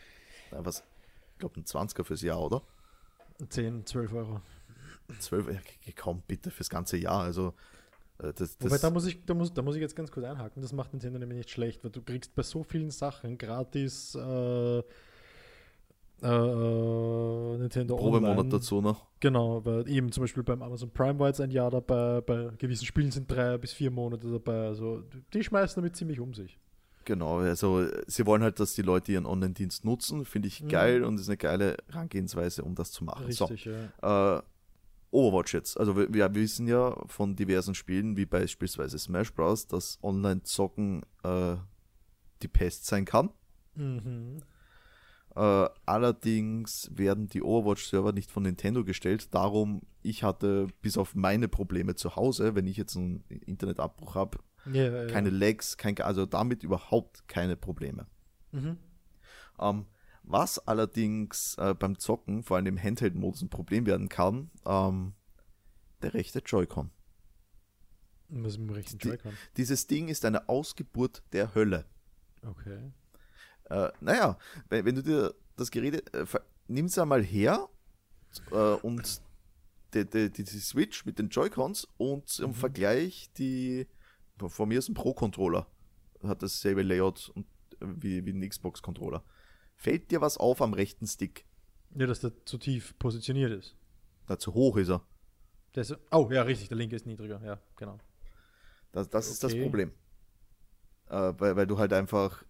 Ja. 0.52 0.64
Was, 0.64 0.84
ich 1.32 1.38
glaube, 1.38 1.58
ein 1.58 1.64
20er 1.64 2.04
fürs 2.04 2.22
Jahr, 2.22 2.40
oder? 2.40 2.62
10, 3.48 3.86
12 3.86 4.12
Euro. 4.12 4.40
12, 5.18 5.48
ja, 5.48 5.92
kaum 5.96 6.22
bitte 6.28 6.52
fürs 6.52 6.70
ganze 6.70 6.96
Jahr. 6.96 7.22
Also, 7.22 7.54
äh, 8.18 8.32
das, 8.32 8.56
das 8.56 8.70
Wobei, 8.70 8.78
da 8.78 8.90
muss, 8.90 9.04
ich, 9.06 9.24
da, 9.24 9.34
muss, 9.34 9.52
da 9.52 9.62
muss 9.62 9.74
ich 9.74 9.80
jetzt 9.80 9.96
ganz 9.96 10.12
kurz 10.12 10.26
einhaken. 10.26 10.62
Das 10.62 10.72
macht 10.72 10.92
Nintendo 10.92 11.18
nämlich 11.18 11.38
nicht 11.38 11.50
schlecht, 11.50 11.82
weil 11.82 11.90
du 11.90 12.02
kriegst 12.02 12.36
bei 12.36 12.44
so 12.44 12.62
vielen 12.62 12.92
Sachen 12.92 13.36
gratis 13.36 14.14
äh, 14.14 14.82
äh, 16.22 16.26
äh, 16.26 17.58
Nintendo 17.58 17.96
Probemonat 17.96 18.38
Online. 18.38 18.48
dazu 18.48 18.80
noch. 18.80 19.06
Genau, 19.20 19.64
weil 19.64 19.88
eben 19.88 20.10
zum 20.12 20.22
Beispiel 20.22 20.42
beim 20.42 20.62
Amazon 20.62 20.90
Prime 20.90 21.18
war 21.18 21.28
jetzt 21.28 21.40
ein 21.40 21.50
Jahr 21.50 21.70
dabei, 21.70 22.20
bei 22.20 22.50
gewissen 22.58 22.86
Spielen 22.86 23.10
sind 23.10 23.30
drei 23.30 23.58
bis 23.58 23.72
vier 23.72 23.90
Monate 23.90 24.30
dabei. 24.30 24.66
Also 24.66 25.02
die 25.34 25.44
schmeißen 25.44 25.80
damit 25.80 25.96
ziemlich 25.96 26.20
um 26.20 26.32
sich. 26.32 26.58
Genau, 27.04 27.38
also 27.38 27.86
sie 28.08 28.26
wollen 28.26 28.42
halt, 28.42 28.58
dass 28.58 28.74
die 28.74 28.82
Leute 28.82 29.12
ihren 29.12 29.26
Online-Dienst 29.26 29.84
nutzen, 29.84 30.24
finde 30.24 30.48
ich 30.48 30.62
mhm. 30.62 30.68
geil 30.68 31.04
und 31.04 31.20
ist 31.20 31.28
eine 31.28 31.36
geile 31.36 31.76
Herangehensweise, 31.88 32.62
um 32.64 32.74
das 32.74 32.90
zu 32.90 33.04
machen. 33.04 33.26
Richtig, 33.26 33.64
so, 33.64 33.70
ja. 33.70 34.38
Äh, 34.38 34.42
Overwatch 35.12 35.54
jetzt. 35.54 35.78
Also 35.78 35.96
wir, 35.96 36.12
wir, 36.12 36.34
wissen 36.34 36.66
ja 36.66 36.96
von 37.06 37.36
diversen 37.36 37.74
Spielen, 37.74 38.16
wie 38.16 38.26
beispielsweise 38.26 38.98
Smash 38.98 39.32
Bros., 39.32 39.68
dass 39.68 39.98
Online-Zocken 40.02 41.02
äh, 41.22 41.56
die 42.42 42.48
Pest 42.48 42.86
sein 42.86 43.04
kann. 43.04 43.30
Mhm. 43.76 44.42
Äh, 45.36 45.68
allerdings 45.84 46.90
werden 46.94 47.28
die 47.28 47.42
Overwatch-Server 47.42 48.12
nicht 48.12 48.30
von 48.30 48.44
Nintendo 48.44 48.84
gestellt. 48.84 49.34
Darum, 49.34 49.82
ich 50.02 50.22
hatte 50.22 50.68
bis 50.80 50.96
auf 50.96 51.14
meine 51.14 51.46
Probleme 51.46 51.94
zu 51.94 52.16
Hause, 52.16 52.54
wenn 52.54 52.66
ich 52.66 52.78
jetzt 52.78 52.96
einen 52.96 53.22
Internetabbruch 53.28 54.14
habe, 54.14 54.38
yeah, 54.66 55.06
keine 55.06 55.28
yeah. 55.28 55.38
Lags, 55.38 55.76
kein, 55.76 56.00
also 56.00 56.24
damit 56.24 56.62
überhaupt 56.62 57.28
keine 57.28 57.54
Probleme. 57.54 58.06
Mhm. 58.52 58.78
Ähm, 59.60 59.84
was 60.22 60.58
allerdings 60.66 61.56
äh, 61.58 61.74
beim 61.74 61.98
Zocken, 61.98 62.42
vor 62.42 62.56
allem 62.56 62.66
im 62.66 62.82
Handheld-Modus, 62.82 63.42
ein 63.42 63.50
Problem 63.50 63.84
werden 63.84 64.08
kann, 64.08 64.50
ähm, 64.64 65.12
der 66.00 66.14
rechte 66.14 66.38
Joy-Con. 66.38 66.90
Was 68.30 68.56
mit 68.56 68.70
dem 68.70 68.74
rechten 68.74 68.98
Joy-Con? 68.98 69.34
Dieses 69.58 69.86
Ding 69.86 70.08
ist 70.08 70.24
eine 70.24 70.48
Ausgeburt 70.48 71.22
der 71.32 71.54
Hölle. 71.54 71.84
Okay. 72.42 72.90
Äh, 73.70 73.90
naja, 74.00 74.38
wenn, 74.68 74.94
du 74.94 75.02
dir 75.02 75.34
das 75.56 75.70
Gerät, 75.70 76.14
äh, 76.14 76.26
nimm 76.68 76.86
es 76.86 76.98
einmal 76.98 77.22
her 77.22 77.68
äh, 78.50 78.54
und 78.54 79.20
die, 79.94 80.04
die, 80.04 80.30
die, 80.30 80.44
Switch 80.44 81.04
mit 81.04 81.18
den 81.18 81.28
Joy-Cons 81.28 81.88
und 81.96 82.38
im 82.38 82.48
mhm. 82.48 82.54
Vergleich 82.54 83.30
die, 83.38 83.86
von 84.38 84.68
mir 84.68 84.78
ist 84.78 84.88
ein 84.88 84.94
Pro-Controller, 84.94 85.66
hat 86.22 86.42
dasselbe 86.42 86.82
Layout 86.82 87.30
und, 87.34 87.46
äh, 87.80 87.86
wie, 87.86 88.24
wie 88.24 88.32
ein 88.32 88.48
Xbox-Controller. 88.48 89.24
Fällt 89.74 90.10
dir 90.10 90.20
was 90.20 90.38
auf 90.38 90.62
am 90.62 90.72
rechten 90.72 91.06
Stick? 91.06 91.44
Ja, 91.94 92.06
dass 92.06 92.20
der 92.20 92.32
zu 92.44 92.58
tief 92.58 92.98
positioniert 92.98 93.52
ist. 93.52 93.76
Na, 94.28 94.38
zu 94.38 94.54
hoch 94.54 94.76
ist 94.76 94.90
er. 94.90 95.02
Ist, 95.74 95.94
oh, 96.10 96.30
ja, 96.30 96.42
richtig, 96.42 96.68
der 96.68 96.78
linke 96.78 96.96
ist 96.96 97.04
niedriger, 97.04 97.40
ja, 97.44 97.60
genau. 97.76 97.98
Das, 98.92 99.10
das 99.10 99.26
okay. 99.26 99.32
ist 99.32 99.44
das 99.44 99.54
Problem. 99.54 99.92
Äh, 101.08 101.34
weil, 101.36 101.56
weil 101.56 101.66
du 101.66 101.78
halt 101.78 101.92
einfach 101.92 102.44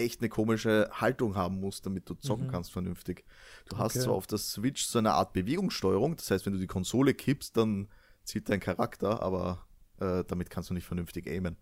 echt 0.00 0.20
eine 0.20 0.28
komische 0.28 0.90
Haltung 0.92 1.36
haben 1.36 1.60
musst, 1.60 1.86
damit 1.86 2.08
du 2.08 2.14
zocken 2.14 2.46
mhm. 2.46 2.50
kannst 2.50 2.72
vernünftig. 2.72 3.24
Du 3.68 3.78
hast 3.78 3.96
okay. 3.96 4.04
zwar 4.04 4.14
auf 4.14 4.26
der 4.26 4.38
Switch 4.38 4.84
so 4.84 4.98
eine 4.98 5.12
Art 5.12 5.32
Bewegungssteuerung, 5.32 6.16
das 6.16 6.30
heißt, 6.30 6.46
wenn 6.46 6.54
du 6.54 6.58
die 6.58 6.66
Konsole 6.66 7.14
kippst, 7.14 7.56
dann 7.56 7.88
zieht 8.24 8.48
dein 8.48 8.60
Charakter, 8.60 9.22
aber 9.22 9.66
äh, 10.00 10.24
damit 10.26 10.50
kannst 10.50 10.70
du 10.70 10.74
nicht 10.74 10.86
vernünftig 10.86 11.26
aimen. 11.26 11.56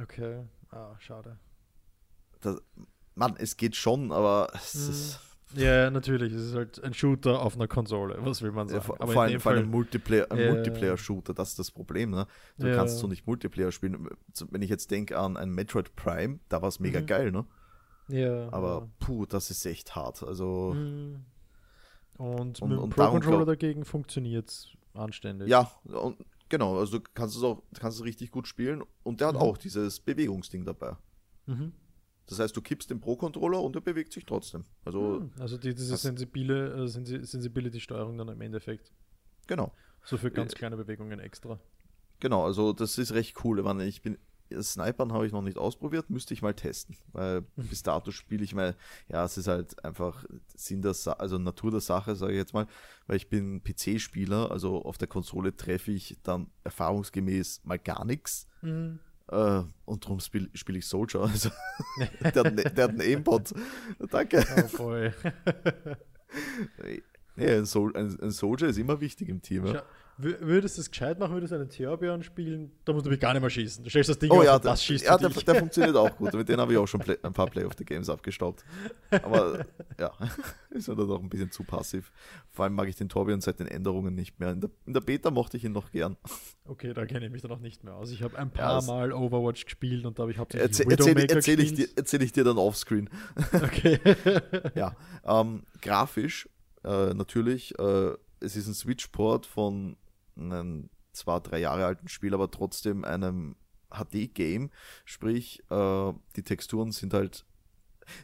Okay, 0.00 0.44
ah, 0.70 0.94
schade. 0.98 1.38
Das, 2.40 2.60
Mann, 3.14 3.36
es 3.38 3.56
geht 3.56 3.76
schon, 3.76 4.12
aber 4.12 4.48
es 4.54 4.74
mhm. 4.74 4.90
ist. 4.90 5.20
Ja, 5.54 5.90
natürlich. 5.90 6.32
Es 6.32 6.44
ist 6.44 6.54
halt 6.54 6.82
ein 6.82 6.94
Shooter 6.94 7.42
auf 7.42 7.56
einer 7.56 7.68
Konsole. 7.68 8.16
Was 8.20 8.40
will 8.40 8.52
man 8.52 8.68
sagen? 8.68 8.80
Ja, 8.80 8.86
vor, 8.86 9.00
aber 9.00 9.12
vor 9.12 9.22
allem, 9.22 9.38
vor 9.38 9.52
allem 9.52 9.70
Multiplayer, 9.70 10.30
ein 10.30 10.38
ja. 10.38 10.52
Multiplayer-Shooter, 10.52 11.34
das 11.34 11.50
ist 11.50 11.58
das 11.58 11.70
Problem. 11.70 12.10
Ne? 12.10 12.26
Du 12.56 12.68
ja. 12.68 12.74
kannst 12.74 12.98
so 12.98 13.06
nicht 13.06 13.26
Multiplayer 13.26 13.70
spielen. 13.70 14.08
Wenn 14.50 14.62
ich 14.62 14.70
jetzt 14.70 14.90
denke 14.90 15.18
an 15.18 15.36
ein 15.36 15.50
Metroid 15.50 15.94
Prime, 15.94 16.40
da 16.48 16.62
war 16.62 16.68
es 16.68 16.80
mega 16.80 17.00
mhm. 17.00 17.06
geil, 17.06 17.32
ne? 17.32 17.44
Ja. 18.08 18.52
Aber 18.52 18.88
puh, 18.98 19.26
das 19.26 19.50
ist 19.50 19.64
echt 19.66 19.94
hart. 19.94 20.22
Also. 20.22 20.74
Mhm. 20.74 21.24
Und, 22.18 22.60
und 22.60 22.70
mit 22.70 22.80
dem 22.80 22.90
Pro-Controller 22.90 23.46
dagegen 23.46 23.84
funktioniert 23.84 24.48
es 24.50 24.68
anständig. 24.94 25.48
Ja, 25.48 25.72
und 25.84 26.18
genau, 26.48 26.78
also 26.78 26.98
du 26.98 27.04
kannst 27.14 27.36
es 27.36 27.42
auch, 27.42 27.62
kannst 27.78 27.98
es 27.98 28.04
richtig 28.04 28.30
gut 28.30 28.46
spielen 28.46 28.82
und 29.02 29.20
der 29.20 29.28
hat 29.28 29.34
mhm. 29.34 29.40
auch 29.40 29.56
dieses 29.56 29.98
Bewegungsding 29.98 30.64
dabei. 30.64 30.96
Mhm. 31.46 31.72
Das 32.26 32.38
heißt, 32.38 32.56
du 32.56 32.62
kippst 32.62 32.90
den 32.90 33.00
Pro-Controller 33.00 33.60
und 33.60 33.74
er 33.74 33.82
bewegt 33.82 34.12
sich 34.12 34.24
trotzdem. 34.24 34.64
Also, 34.84 35.20
mhm. 35.20 35.32
also 35.40 35.56
die, 35.56 35.74
diese 35.74 35.96
sensibile 35.96 36.84
äh, 36.84 36.88
Sensibility-Steuerung 36.88 38.16
dann 38.18 38.28
im 38.28 38.40
Endeffekt. 38.40 38.92
Genau. 39.46 39.72
So 40.04 40.16
für 40.16 40.30
ganz 40.30 40.52
äh, 40.52 40.56
kleine 40.56 40.76
Bewegungen 40.76 41.18
extra. 41.18 41.58
Genau, 42.20 42.44
also 42.44 42.72
das 42.72 42.98
ist 42.98 43.12
recht 43.12 43.44
cool. 43.44 43.82
Ich 43.82 44.02
bin 44.02 44.16
Snipern 44.60 45.12
habe 45.12 45.26
ich 45.26 45.32
noch 45.32 45.42
nicht 45.42 45.58
ausprobiert, 45.58 46.10
müsste 46.10 46.34
ich 46.34 46.42
mal 46.42 46.54
testen. 46.54 46.96
Weil 47.12 47.40
mhm. 47.40 47.68
bis 47.68 47.82
dato 47.82 48.10
spiele 48.10 48.44
ich 48.44 48.54
mal, 48.54 48.76
ja, 49.08 49.24
es 49.24 49.36
ist 49.36 49.48
halt 49.48 49.84
einfach 49.84 50.24
Sinn 50.54 50.82
der 50.82 50.94
Sa 50.94 51.12
also 51.12 51.38
Natur 51.38 51.70
der 51.70 51.80
Sache, 51.80 52.16
sage 52.16 52.32
ich 52.32 52.38
jetzt 52.38 52.54
mal, 52.54 52.66
weil 53.06 53.16
ich 53.16 53.28
bin 53.28 53.62
PC-Spieler, 53.62 54.50
also 54.50 54.82
auf 54.82 54.98
der 54.98 55.08
Konsole 55.08 55.56
treffe 55.56 55.92
ich 55.92 56.18
dann 56.22 56.48
erfahrungsgemäß 56.64 57.62
mal 57.64 57.78
gar 57.78 58.04
nichts. 58.04 58.48
Mhm. 58.62 58.98
Äh, 59.28 59.62
und 59.86 60.04
darum 60.04 60.20
spiele 60.20 60.48
spiel 60.54 60.76
ich 60.76 60.86
Soldier. 60.86 61.22
Also, 61.22 61.50
der, 62.20 62.44
hat, 62.44 62.76
der 62.76 62.84
hat 62.84 62.90
einen 62.90 63.00
Aimbot. 63.00 63.54
Danke. 64.10 64.44
Oh 64.78 64.94
nee, 67.36 67.50
ein, 67.50 67.64
Sol 67.64 67.96
ein, 67.96 68.18
ein 68.20 68.30
Soldier 68.30 68.68
ist 68.68 68.78
immer 68.78 69.00
wichtig 69.00 69.28
im 69.28 69.40
Team. 69.40 69.66
Ja. 69.66 69.82
Würdest 70.18 70.76
du 70.76 70.82
es 70.82 70.90
gescheit 70.90 71.18
machen, 71.18 71.32
würdest 71.32 71.52
du 71.52 71.56
einen 71.56 71.70
Theobion 71.70 72.22
spielen, 72.22 72.70
da 72.84 72.92
musst 72.92 73.06
du 73.06 73.10
mich 73.10 73.18
gar 73.18 73.32
nicht 73.32 73.40
mehr 73.40 73.50
schießen. 73.50 73.82
Du 73.82 73.88
stellst 73.88 74.10
das 74.10 74.18
Ding 74.18 74.30
oh, 74.30 74.38
auf 74.38 74.44
ja, 74.44 74.58
das 74.58 74.84
schießt 74.84 75.06
Ja, 75.06 75.16
der, 75.16 75.30
der, 75.30 75.54
funktioniert 75.54 75.96
auch 75.96 76.14
gut. 76.16 76.32
Mit 76.34 76.48
denen 76.48 76.60
habe 76.60 76.72
ich 76.72 76.78
auch 76.78 76.86
schon 76.86 77.00
play, 77.00 77.16
ein 77.22 77.32
paar 77.32 77.46
Play 77.46 77.64
of 77.64 77.72
the 77.78 77.84
Games 77.84 78.10
abgestaubt. 78.10 78.62
Aber 79.10 79.64
ja, 79.98 80.12
ist 80.70 80.86
mir 80.86 80.96
dann 80.96 81.10
auch 81.10 81.20
ein 81.20 81.30
bisschen 81.30 81.50
zu 81.50 81.64
passiv. 81.64 82.12
Vor 82.50 82.64
allem 82.64 82.74
mag 82.74 82.88
ich 82.88 82.96
den 82.96 83.08
Torbjörn 83.08 83.40
seit 83.40 83.58
den 83.58 83.66
Änderungen 83.66 84.14
nicht 84.14 84.38
mehr. 84.38 84.50
In 84.50 84.60
der, 84.60 84.70
in 84.86 84.92
der 84.92 85.00
Beta 85.00 85.30
mochte 85.30 85.56
ich 85.56 85.64
ihn 85.64 85.72
noch 85.72 85.90
gern. 85.90 86.16
Okay, 86.66 86.92
da 86.92 87.06
kenne 87.06 87.26
ich 87.26 87.32
mich 87.32 87.42
dann 87.42 87.50
noch 87.50 87.60
nicht 87.60 87.82
mehr 87.82 87.94
aus. 87.94 88.10
Ich 88.10 88.22
habe 88.22 88.38
ein 88.38 88.50
paar 88.50 88.80
ja, 88.80 88.86
Mal 88.86 89.12
Overwatch 89.12 89.64
gespielt 89.64 90.04
und 90.04 90.18
da 90.18 90.22
habe 90.22 90.32
ich 90.32 90.38
hauptsächlich 90.38 90.68
erzähl, 90.68 90.90
erzähl, 90.90 91.36
erzähl 91.36 91.60
ich, 91.60 91.74
dir, 91.74 91.88
erzähl 91.96 92.22
ich 92.22 92.32
dir 92.32 92.44
dann 92.44 92.58
offscreen. 92.58 93.08
Okay. 93.52 93.98
ja, 94.74 94.94
ähm, 95.24 95.62
grafisch 95.80 96.48
äh, 96.84 97.14
natürlich. 97.14 97.78
Äh, 97.78 98.12
es 98.40 98.56
ist 98.56 98.66
ein 98.66 98.74
Switch-Port 98.74 99.46
von 99.46 99.96
einem 100.36 100.90
zwei, 101.12 101.40
drei 101.40 101.58
Jahre 101.58 101.86
alten 101.86 102.08
Spiel, 102.08 102.34
aber 102.34 102.50
trotzdem 102.50 103.04
einem 103.04 103.56
HD-Game. 103.90 104.70
Sprich, 105.04 105.62
äh, 105.70 106.12
die 106.36 106.42
Texturen 106.42 106.92
sind 106.92 107.14
halt. 107.14 107.44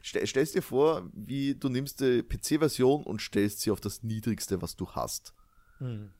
Stell, 0.03 0.27
stellst 0.27 0.55
dir 0.55 0.63
vor, 0.63 1.09
wie 1.13 1.55
du 1.55 1.69
nimmst 1.69 2.01
die 2.01 2.23
PC-Version 2.23 3.05
und 3.05 3.23
stellst 3.23 3.61
sie 3.61 3.71
auf 3.71 3.81
das 3.81 4.03
niedrigste, 4.03 4.61
was 4.61 4.75
du 4.77 4.91
hast. 4.91 5.35
Hm. 5.79 6.11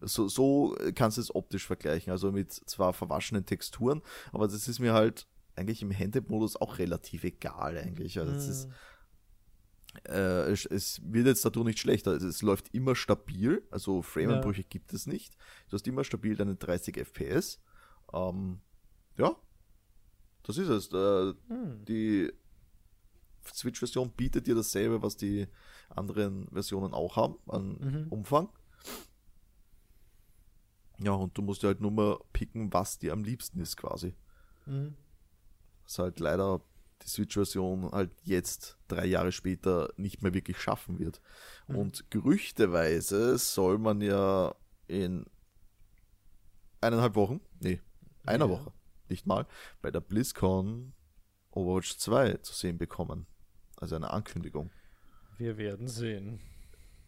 So, 0.00 0.28
so 0.28 0.76
kannst 0.94 1.16
du 1.16 1.22
es 1.22 1.34
optisch 1.34 1.66
vergleichen, 1.66 2.10
also 2.10 2.30
mit 2.30 2.52
zwar 2.52 2.92
verwaschenen 2.92 3.46
Texturen, 3.46 4.02
aber 4.32 4.46
das 4.46 4.68
ist 4.68 4.78
mir 4.78 4.92
halt 4.92 5.26
eigentlich 5.54 5.80
im 5.80 5.90
Handheld-Modus 5.90 6.56
auch 6.56 6.78
relativ 6.78 7.24
egal 7.24 7.78
eigentlich. 7.78 8.18
Also 8.18 8.32
hm. 8.32 8.38
ist, 8.38 8.68
äh, 10.04 10.50
es, 10.50 10.66
es, 10.66 11.00
wird 11.04 11.26
jetzt 11.26 11.44
dadurch 11.44 11.66
nicht 11.66 11.78
schlechter. 11.78 12.12
Also 12.12 12.28
es 12.28 12.42
läuft 12.42 12.72
immer 12.74 12.94
stabil, 12.94 13.62
also 13.70 14.02
Frameanbrüche 14.02 14.62
ja. 14.62 14.66
gibt 14.68 14.92
es 14.92 15.06
nicht. 15.06 15.36
Du 15.68 15.74
hast 15.74 15.86
immer 15.86 16.04
stabil 16.04 16.36
deine 16.36 16.56
30 16.56 16.96
FPS. 16.96 17.60
Ähm, 18.12 18.60
ja, 19.16 19.34
das 20.42 20.58
ist 20.58 20.68
es. 20.68 20.92
Äh, 20.92 21.34
hm. 21.48 21.84
Die 21.84 22.32
Switch-Version 23.52 24.10
bietet 24.10 24.46
dir 24.46 24.54
dasselbe, 24.54 25.02
was 25.02 25.16
die 25.16 25.46
anderen 25.90 26.48
Versionen 26.48 26.94
auch 26.94 27.16
haben, 27.16 27.36
an 27.48 27.78
mhm. 27.80 28.06
Umfang. 28.10 28.48
Ja, 30.98 31.12
und 31.12 31.36
du 31.36 31.42
musst 31.42 31.62
dir 31.62 31.68
halt 31.68 31.80
nur 31.80 31.90
mal 31.90 32.18
picken, 32.32 32.72
was 32.72 32.98
dir 32.98 33.12
am 33.12 33.22
liebsten 33.22 33.60
ist, 33.60 33.76
quasi. 33.76 34.14
Mhm. 34.66 34.94
Was 35.84 35.98
halt 35.98 36.20
leider 36.20 36.60
die 37.02 37.08
Switch-Version 37.08 37.90
halt 37.92 38.10
jetzt, 38.24 38.78
drei 38.88 39.06
Jahre 39.06 39.32
später, 39.32 39.90
nicht 39.96 40.22
mehr 40.22 40.34
wirklich 40.34 40.58
schaffen 40.60 40.98
wird. 40.98 41.20
Mhm. 41.68 41.76
Und 41.76 42.10
gerüchteweise 42.10 43.36
soll 43.38 43.78
man 43.78 44.00
ja 44.00 44.54
in 44.88 45.26
eineinhalb 46.80 47.14
Wochen, 47.14 47.40
nee, 47.60 47.80
einer 48.24 48.46
Ja. 48.46 48.50
Woche, 48.50 48.72
nicht 49.08 49.26
mal, 49.26 49.46
bei 49.82 49.90
der 49.90 50.00
BlizzCon 50.00 50.92
Overwatch 51.50 51.96
2 51.98 52.34
zu 52.38 52.52
sehen 52.52 52.78
bekommen. 52.78 53.26
Also 53.78 53.96
eine 53.96 54.10
Ankündigung. 54.10 54.70
Wir 55.38 55.56
werden 55.58 55.86
sehen. 55.88 56.40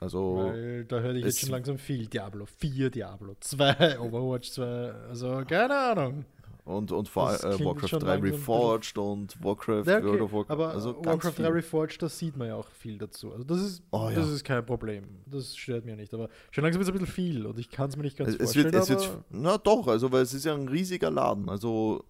Also, 0.00 0.36
Weil 0.36 0.84
da 0.84 1.00
höre 1.00 1.14
ich 1.14 1.24
jetzt 1.24 1.40
schon 1.40 1.50
langsam 1.50 1.76
viel. 1.78 2.06
Diablo 2.06 2.46
4, 2.46 2.90
Diablo 2.90 3.34
2, 3.40 3.98
Overwatch 4.00 4.50
2. 4.52 4.92
Also 5.08 5.44
keine 5.46 5.76
Ahnung. 5.76 6.24
Und, 6.68 6.92
und 6.92 7.08
vor 7.08 7.32
das 7.32 7.44
allem 7.44 7.60
äh, 7.60 7.64
Warcraft 7.64 7.88
schon 7.88 8.00
3 8.00 8.06
langsam 8.06 8.12
ein 8.16 8.20
bisschen- 8.22 8.38
Reforged 8.40 8.98
und 8.98 9.44
Warcraft, 9.44 9.84
Ja, 9.86 9.96
okay. 9.98 10.06
World 10.06 10.20
of 10.20 10.32
Warcraft. 10.32 10.52
Aber 10.52 10.68
also 10.72 11.04
Warcraft 11.04 11.30
3 11.30 11.32
viel. 11.32 11.46
Reforged, 11.46 12.02
da 12.02 12.08
sieht 12.08 12.36
man 12.36 12.48
ja 12.48 12.54
auch 12.56 12.68
viel 12.70 12.98
dazu. 12.98 13.32
Also 13.32 13.44
das 13.44 13.60
ist, 13.60 13.82
Oh, 13.90 14.10
das 14.14 14.26
ja. 14.28 14.34
ist 14.34 14.44
kein 14.44 14.64
Problem. 14.66 15.04
Das 15.26 15.56
stört 15.56 15.84
mir 15.84 15.96
nicht. 15.96 16.12
Aber 16.14 16.28
schon 16.50 16.62
langsam 16.64 16.80
ist 16.82 16.88
es 16.88 16.94
ein 16.94 16.98
bisschen 16.98 17.12
viel 17.14 17.46
und 17.46 17.58
ich 17.58 17.70
kann 17.70 17.88
es 17.88 17.96
mir 17.96 18.02
nicht 18.04 18.16
ganz 18.18 18.30
Es, 18.30 18.34
es 18.36 18.40
vorstellen. 18.54 18.72
wird, 18.72 18.82
es 18.82 18.90
aber, 18.90 19.00
wird, 19.00 19.24
na 19.30 19.58
doch, 19.58 19.86
also 19.88 20.12
weil 20.12 20.22
es 20.22 20.34
ist 20.34 20.44
ja 20.44 20.54
ein 20.54 20.68
riesiger 20.68 21.10
Laden. 21.10 21.48
Also, 21.48 22.04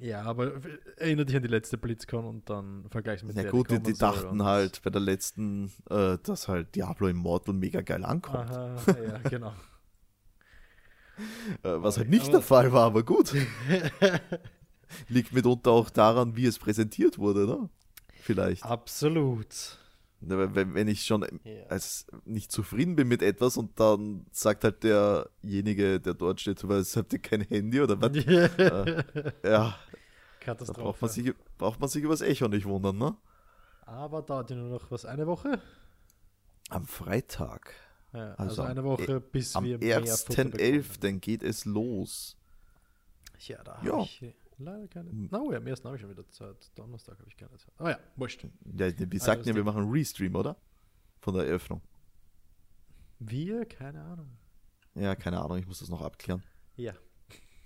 ja, 0.00 0.22
aber 0.24 0.52
erinnere 0.98 1.24
dich 1.24 1.36
an 1.36 1.42
die 1.42 1.48
letzte 1.48 1.78
BlizzCon 1.78 2.26
und 2.26 2.50
dann 2.50 2.84
vergleich's 2.90 3.22
mit 3.22 3.34
der, 3.34 3.50
gut, 3.50 3.70
die, 3.70 3.78
die 3.80 3.94
dachten 3.94 4.44
halt 4.44 4.82
bei 4.82 4.90
der 4.90 5.00
letzten, 5.00 5.72
äh, 5.88 6.18
dass 6.22 6.48
halt 6.48 6.74
Diablo 6.74 7.08
Immortal 7.08 7.54
mega 7.54 7.80
geil 7.80 8.04
ankommt. 8.04 8.50
Aha, 8.50 8.76
ja, 9.02 9.18
genau. 9.30 9.54
Äh, 11.62 11.82
was 11.82 11.96
halt 11.96 12.08
Aber- 12.08 12.16
nicht 12.16 12.32
der 12.32 12.42
Fall 12.42 12.72
war, 12.72 12.84
aber 12.86 13.02
gut. 13.02 13.34
Liegt 15.08 15.32
mitunter 15.32 15.70
auch 15.72 15.90
daran, 15.90 16.36
wie 16.36 16.46
es 16.46 16.58
präsentiert 16.58 17.18
wurde, 17.18 17.46
ne? 17.46 17.68
Vielleicht. 18.22 18.62
Absolut. 18.64 19.78
Ne, 20.20 20.54
Wenn, 20.54 20.74
wenn 20.74 20.88
ich 20.88 21.02
schon 21.04 21.22
Ja. 21.44 21.66
als 21.68 22.06
nicht 22.24 22.50
zufrieden 22.50 22.96
bin 22.96 23.06
mit 23.08 23.22
etwas 23.22 23.56
und 23.56 23.78
dann 23.78 24.26
sagt 24.32 24.64
halt 24.64 24.82
derjenige, 24.82 26.00
der 26.00 26.14
dort 26.14 26.40
steht, 26.40 26.66
was 26.68 26.96
habt 26.96 27.12
ihr 27.12 27.18
kein 27.18 27.42
Handy 27.42 27.80
oder 27.80 28.00
was? 28.00 28.16
ja, 28.64 29.34
da 29.42 29.74
Katastrophe. 30.40 30.80
braucht 30.82 31.02
man, 31.02 31.10
sich, 31.10 31.34
braucht 31.58 31.80
man 31.80 31.88
sich 31.88 32.02
übers 32.02 32.20
Echo 32.22 32.48
nicht 32.48 32.64
wundern, 32.66 32.96
ne? 32.98 33.16
Aber 33.84 34.22
dauert 34.22 34.50
ja 34.50 34.56
nur 34.56 34.68
noch 34.70 34.90
was, 34.90 35.04
eine 35.04 35.26
Woche? 35.26 35.60
Am 36.70 36.86
Freitag, 36.86 37.74
Ja, 38.16 38.34
Also 38.34 38.62
also, 38.62 38.62
eine 38.62 38.82
Woche, 38.84 39.20
bis 39.20 39.54
am 39.56 39.64
wir 39.64 39.78
mehr 39.78 40.04
Futter 40.04 40.44
bekommen. 40.44 40.54
1.11. 40.60 41.18
geht 41.20 41.42
es 41.42 41.64
los. 41.64 42.36
Ja, 43.40 43.62
da 43.62 43.80
Ja. 43.84 43.92
habe 43.92 44.02
ich 44.04 44.34
leider 44.58 44.88
keine. 44.88 45.10
Na, 45.12 45.40
oh, 45.40 45.52
ja, 45.52 45.58
am 45.58 45.66
ersten 45.66 45.86
habe 45.86 45.96
ich 45.96 46.00
schon 46.00 46.10
wieder 46.10 46.26
Zeit. 46.30 46.56
Donnerstag 46.76 47.18
habe 47.18 47.28
ich 47.28 47.36
keine 47.36 47.56
Zeit. 47.58 47.72
Aber 47.76 47.90
ja, 47.90 47.98
wurscht. 48.16 48.42
Ja, 48.44 48.50
wir 48.78 48.86
Also 48.86 49.18
sagten 49.18 49.40
das 49.42 49.48
ja, 49.48 49.54
wir 49.54 49.64
machen 49.64 49.82
einen 49.82 49.90
Restream, 49.92 50.34
oder? 50.34 50.56
Von 51.20 51.34
der 51.34 51.46
Eröffnung. 51.46 51.82
Wir? 53.18 53.64
Keine 53.66 54.02
Ahnung. 54.02 54.30
Ja, 54.94 55.14
keine 55.14 55.40
Ahnung, 55.42 55.58
ich 55.58 55.66
muss 55.66 55.80
das 55.80 55.88
noch 55.88 56.00
abklären. 56.02 56.42
Ja. 56.76 56.94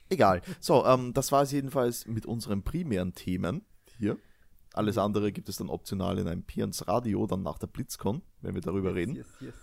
Egal. 0.09 0.43
So, 0.59 0.85
ähm, 0.85 1.13
das 1.15 1.31
war 1.31 1.43
es 1.43 1.53
jedenfalls 1.53 2.07
mit 2.07 2.27
unseren 2.27 2.63
primären 2.65 3.15
Themen 3.15 3.65
hier. 3.99 4.19
Alles 4.73 4.99
andere 4.99 5.31
gibt 5.33 5.49
es 5.49 5.57
dann 5.57 5.69
optional 5.69 6.19
in 6.19 6.27
einem 6.29 6.43
Pians 6.45 6.87
Radio, 6.89 7.27
dann 7.27 7.43
nach 7.43 7.59
der 7.59 7.67
Blitzcon, 7.69 8.23
wenn 8.41 8.55
wir 8.55 8.61
darüber 8.63 8.95
reden. 8.95 9.15
Yes, 9.17 9.29
yes. 9.41 9.55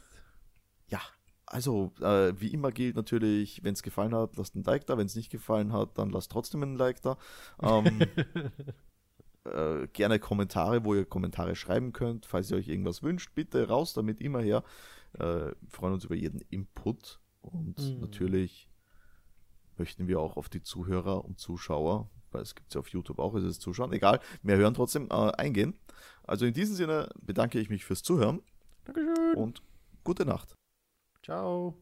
Ja, 0.90 1.02
also 1.46 1.94
äh, 2.02 2.34
wie 2.40 2.54
immer 2.54 2.72
gilt 2.72 2.96
natürlich, 2.96 3.64
wenn 3.64 3.74
es 3.74 3.84
gefallen 3.84 4.14
hat, 4.16 4.36
lasst 4.38 4.56
ein 4.56 4.64
Like 4.64 4.86
da. 4.86 4.98
Wenn 4.98 5.06
es 5.08 5.16
nicht 5.16 5.30
gefallen 5.32 5.72
hat, 5.74 5.98
dann 5.98 6.10
lasst 6.10 6.32
trotzdem 6.32 6.64
ein 6.64 6.76
Like 6.76 7.02
da. 7.02 7.18
Ähm, 7.62 8.02
äh, 9.46 9.88
gerne 9.94 10.20
Kommentare, 10.20 10.84
wo 10.84 10.94
ihr 10.94 11.06
Kommentare 11.06 11.56
schreiben 11.56 11.94
könnt. 11.94 12.26
Falls 12.26 12.52
ihr 12.52 12.58
euch 12.58 12.68
irgendwas 12.68 13.04
wünscht, 13.04 13.34
bitte 13.36 13.68
raus 13.68 13.94
damit 13.94 14.20
immer 14.22 14.42
her. 14.42 14.64
Äh, 15.14 15.20
wir 15.20 15.56
freuen 15.70 15.94
uns 15.94 16.06
über 16.06 16.16
jeden 16.16 16.42
Input. 16.50 17.20
Und 17.42 17.80
Mhm. 17.80 18.00
natürlich 18.02 18.70
möchten 19.78 20.08
wir 20.08 20.20
auch 20.20 20.36
auf 20.38 20.50
die 20.50 20.62
Zuhörer 20.62 21.24
und 21.24 21.40
Zuschauer, 21.40 22.10
weil 22.32 22.42
es 22.42 22.56
gibt 22.56 22.70
es 22.70 22.74
ja 22.74 22.80
auf 22.80 22.90
YouTube 22.90 23.20
auch, 23.20 23.36
ist 23.36 23.44
es 23.46 23.60
Zuschauen, 23.60 23.94
egal, 23.94 24.20
mehr 24.42 24.58
hören 24.58 24.74
trotzdem, 24.74 25.08
äh, 25.10 25.14
eingehen. 25.14 25.76
Also 26.24 26.46
in 26.46 26.54
diesem 26.54 26.76
Sinne 26.76 27.10
bedanke 27.22 27.60
ich 27.60 27.70
mich 27.70 27.86
fürs 27.86 28.04
Zuhören 28.04 28.42
Dankeschön. 28.84 29.36
und 29.36 29.62
gute 30.04 30.26
Nacht. 30.26 30.56
Ciao. 31.28 31.76